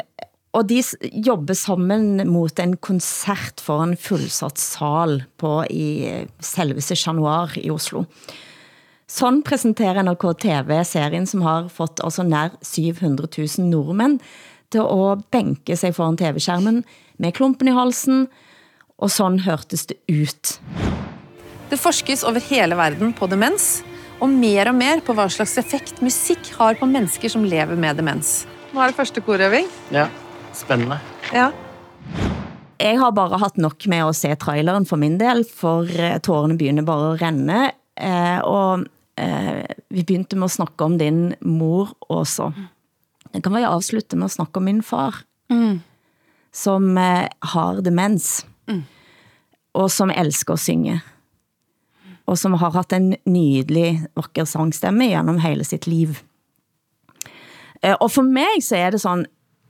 [0.54, 0.82] og de
[1.26, 7.70] jobber sammen mot en koncert for en fullsatt sal på i eh, selveste januar i
[7.74, 8.04] Oslo.
[9.08, 14.20] Sådan præsenterer NRK TV-serien, som har fått altså nær 700.000 nordmænd
[14.74, 16.84] til at bænke sig foran TV-skærmen
[17.22, 18.28] med klumpen i halsen,
[18.98, 20.58] og sådan hørtes det ut.
[21.72, 23.84] Det forskes over hele verden på demens,
[24.22, 27.98] og mer og mer på hva slags effekt musikk har på mennesker som lever med
[28.00, 28.44] demens.
[28.74, 29.68] Nå er det første korøving.
[29.94, 30.08] Ja,
[30.54, 31.00] spændende.
[31.34, 31.52] Ja.
[32.84, 36.58] Jeg har bare haft nok med at se traileren for min del, for eh, tårerne
[36.58, 37.60] begynder bare at renne.
[37.96, 38.86] Eh, og
[39.18, 42.52] eh, vi begyndte med at snakke om din mor også.
[42.54, 42.73] Det
[43.42, 45.82] kan jeg afslutte med at snakke om min far, Mm.
[46.54, 48.84] som eh, har demens, Mm.
[49.74, 51.02] og som elsker at synge.
[52.26, 56.16] Og som har haft en nydelig, vakker sangstemme gennem hele sitt liv.
[57.84, 59.26] Eh, Og for mig så er det sådan,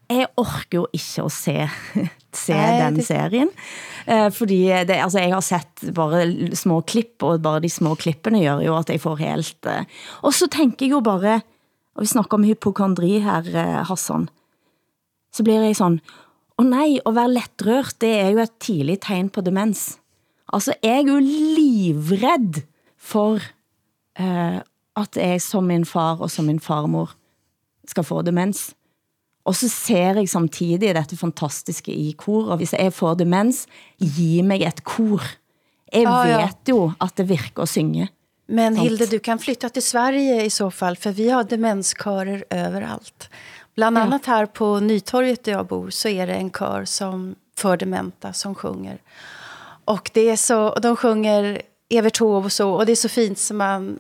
[0.10, 1.56] jeg orker jo ikke at se,
[2.46, 3.50] se Nej, den det- serien.
[4.08, 8.44] Eh, Fordi det, altså, jeg har sett bare små klipp, og bare de små klippene
[8.44, 9.66] gør jo, at jeg får helt...
[9.66, 9.86] eh,
[10.22, 11.42] Og så tænker jeg jo bare,
[11.96, 14.30] og vi snakker om hypokondri her, eh, Hassan,
[15.34, 16.00] så bliver jeg sådan,
[16.60, 20.00] åh nej, at være lettrørt, det er jo et tidligt tegn på demens.
[20.54, 22.62] Altså, jeg er jo livredd
[22.98, 23.40] for
[24.20, 24.60] eh,
[24.96, 27.14] at jeg som min far og som min farmor
[27.88, 28.74] skal få demens.
[29.46, 33.66] Og så ser jeg samtidig dette fantastiske i kor, og hvis jeg får demens,
[34.00, 35.22] gi mig et kor.
[35.94, 36.38] Jeg Ja, ja.
[36.46, 38.08] vet jo at det virker at synge.
[38.46, 38.76] Men.
[38.76, 43.30] Hilde, du kan flytta till Sverige i så fall, för vi har demenskörer överallt.
[43.76, 44.02] Bland Ja.
[44.02, 48.34] annat här på Nytorget där jag bor så är det en kör som för dementa
[48.34, 48.98] som sjunger.
[49.86, 53.10] Och det är så, och de sjunger Evert Taube och så, och det är så
[53.10, 54.00] fint som man,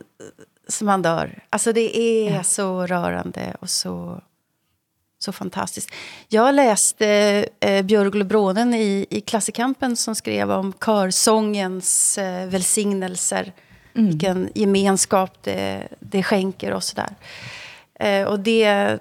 [0.67, 1.43] som man dör.
[1.49, 4.21] Alltså det är så rörande och så,
[5.19, 5.89] så fantastiskt.
[6.29, 7.07] Jag läste
[7.59, 13.53] eh, Björgl Brånen i, i Klassikampen som skrev om körsångens eh, välsignelser.
[13.95, 14.09] Mm.
[14.09, 17.15] Vilken gemenskap det, det skänker och sådär.
[17.99, 18.99] Eh, och det,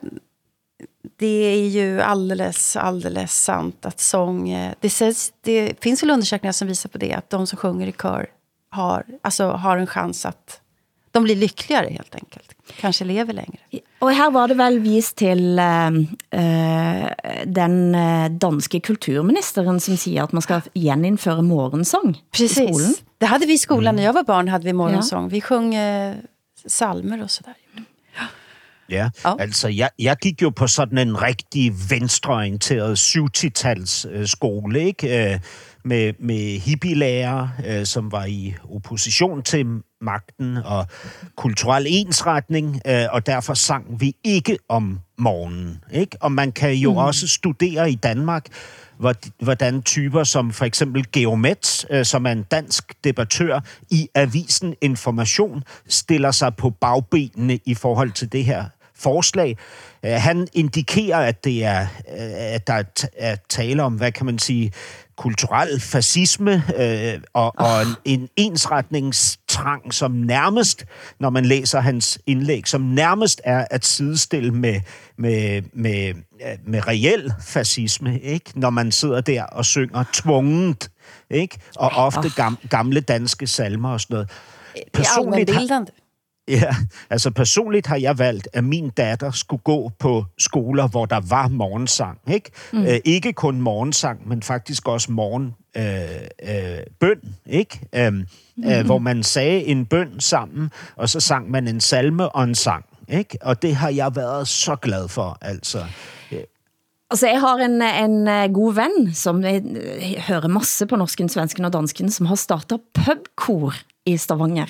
[1.16, 4.50] det är ju alldeles, alldeles sant att sång...
[4.50, 7.86] Eh, det, sägs, det finns väl undersökningar som visar på det, att de som sjunger
[7.86, 8.26] i kör
[8.70, 10.60] har, alltså, har en chans att...
[11.10, 12.51] De blir lyckligare helt enkelt.
[12.78, 13.58] Kanske lever längre.
[14.00, 15.86] Og her var det vel vist til eh,
[16.32, 17.06] eh,
[17.46, 22.74] den eh, danske kulturministeren, som siger, at man skal genindføre morgensang i skolen.
[22.74, 23.04] Precis.
[23.20, 24.48] Det hade vi i skolan när jag var barn.
[24.48, 25.28] hade Vi morgonsång.
[25.28, 26.14] Vi sjöng eh,
[26.66, 27.54] salmer och sådär.
[28.88, 29.36] Ja, ja.
[29.38, 35.32] altså jeg, jeg gik jo på sådan en rigtig venstreorienteret 70-tals øh, skole, ikke?
[35.32, 35.40] Øh,
[35.84, 39.66] med, med hippielærer, øh, som var i opposition til
[40.00, 40.86] magten og
[41.36, 45.84] kulturel ensretning, øh, og derfor sang vi ikke om morgenen.
[45.92, 46.16] Ikke?
[46.20, 46.96] Og man kan jo mm.
[46.98, 48.46] også studere i Danmark,
[48.98, 53.60] hvor- hvordan typer som for eksempel Geomet, øh, som er en dansk debattør
[53.90, 58.64] i avisen Information, stiller sig på bagbenene i forhold til det her
[58.96, 59.56] forslag.
[60.04, 62.82] Øh, Han indikerer, at det er, øh, at der er
[63.16, 64.72] er tale om, hvad kan man sige,
[65.22, 70.84] kulturel fascisme øh, og, og en, en ensretningstrang, som nærmest,
[71.20, 74.80] når man læser hans indlæg, som nærmest er at sidestille med,
[75.18, 78.52] med, med, øh, med reel fascisme, ikke?
[78.54, 80.90] når man sidder der og synger tvunget,
[81.30, 81.58] ikke?
[81.76, 84.30] og ofte gam, gamle danske salmer og sådan noget.
[84.94, 86.01] Är allmänbildande.
[86.48, 86.74] Ja,
[87.10, 91.48] altså personligt har jeg valgt, at min datter skulle gå på skoler, hvor der var
[91.48, 92.18] morgensang.
[92.28, 92.82] Ikke, Mm.
[92.86, 95.84] øh, ikke kun morgensang, men faktisk også morgen øh,
[96.54, 97.80] øh, bøn, ikke?
[97.94, 98.26] Øhm,
[98.56, 98.70] mm.
[98.70, 102.54] øh, hvor man sagde en bøn sammen, og så sang man en salme og en
[102.54, 102.84] sang.
[103.08, 103.38] Ikke?
[103.42, 105.84] Og det har jeg været så glad for, altså.
[107.10, 111.28] Altså, jeg har en, en eh, god ven, som jeg eh, hører masse på norsken,
[111.28, 113.74] svensken og dansken, som har startet pubkor
[114.06, 114.66] i Stavanger.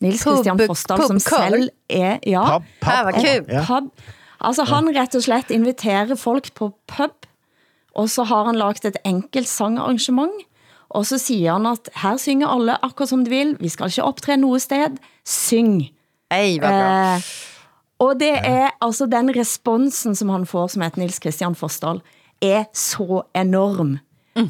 [0.00, 1.18] Nils Christian Forsdal, som
[1.52, 2.18] selv er...
[2.26, 3.92] Ja, Pub- pub- Ja, hvad pub.
[4.40, 7.26] Altså, han rett og slett inviterer folk på pub,
[7.94, 10.32] og så har han lagt et enkelt sangarrangement,
[10.88, 14.02] og så siger han at her synger alle akkurat som de vil, vi skal ikke
[14.04, 14.96] optræde noget sted,
[15.26, 15.82] syng.
[16.30, 17.14] Ej, vad bra.
[17.16, 17.22] Eh,
[17.98, 22.00] og det er altså den responsen, som han får, som heter Nils Christian Forsdal,
[22.42, 23.98] er så enorm.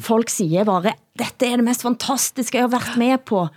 [0.01, 3.47] Folk siger bare, dette er det mest fantastiske jeg har været med på.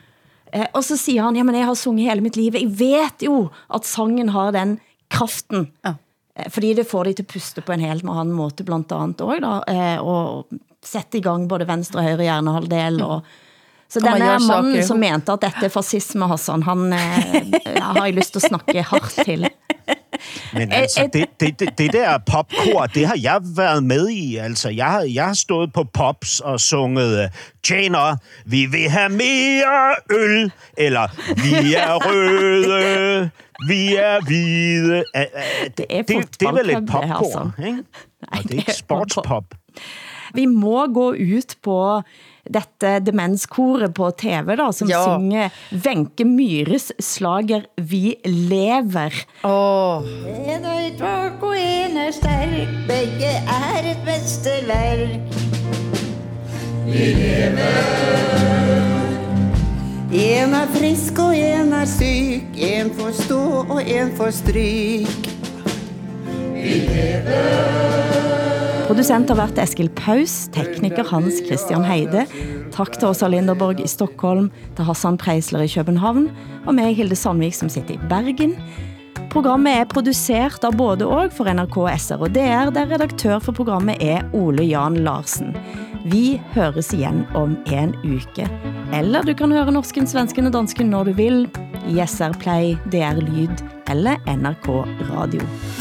[0.52, 2.54] Eh, og så siger han, jamen jeg har sunget hele mitt liv.
[2.54, 4.78] Jeg vet jo at sangen har den
[5.10, 5.70] kraften.
[5.84, 5.94] Ja.
[6.36, 9.20] Eh, Fordi det får de til at puste på en helt annen måte, blandt andet
[9.20, 10.46] også, da, eh, og
[10.82, 13.22] sætte i gang både venstre og højre hjernehalvdel, og
[13.88, 14.82] så Og man denne saker.
[14.82, 18.82] som mente at dette er fascisme, Hassan, han eh, har jeg lyst til at snakke
[18.82, 19.48] hardt til.
[20.52, 24.36] Men altså, det, det, det, det der popkor, det har jeg været med i.
[24.36, 27.28] Altså, jeg har, jeg har stået på pops og sunget øh,
[27.62, 28.16] Tjener,
[28.46, 33.30] vi vil have mere øl, eller vi er røde,
[33.68, 35.04] vi er hvide.
[35.76, 37.50] Det, er det, det er vel et det popkor, altså.
[37.66, 37.78] ikke?
[38.28, 39.44] Og det er det ikke sportspop.
[40.34, 42.02] Vi må gå ut på
[42.50, 45.04] dette demenskoret på TV, da, som Ja.
[45.04, 49.12] synger Wenche Myhres slager Vi lever.
[49.44, 50.02] Åh,
[50.48, 50.64] En
[50.98, 55.20] svag og en er stærk, begge er et mesterværk.
[56.86, 58.42] Vi lever.
[60.12, 63.40] En er frisk og en er syk, en får stå
[63.70, 65.28] og en får stryk.
[68.92, 72.26] Producent har været Eskil Paus, tekniker Hans Christian Heide.
[72.74, 76.26] Tak til Åsa Linderborg i Stockholm, til Hassan Preisler i København,
[76.66, 78.52] og mig, Hilde Sandvik, som sitter i Bergen.
[79.32, 83.96] Programmet er produceret av både og for NRK SR og DR, der redaktør for programmet
[84.04, 85.56] er Ole Jan Larsen.
[86.12, 88.44] Vi høres igen om en uke.
[88.92, 91.46] Eller du kan høre norsken, svensken og dansken når du vil,
[91.88, 94.68] i SR Play, DR Lyd eller NRK
[95.14, 95.80] Radio.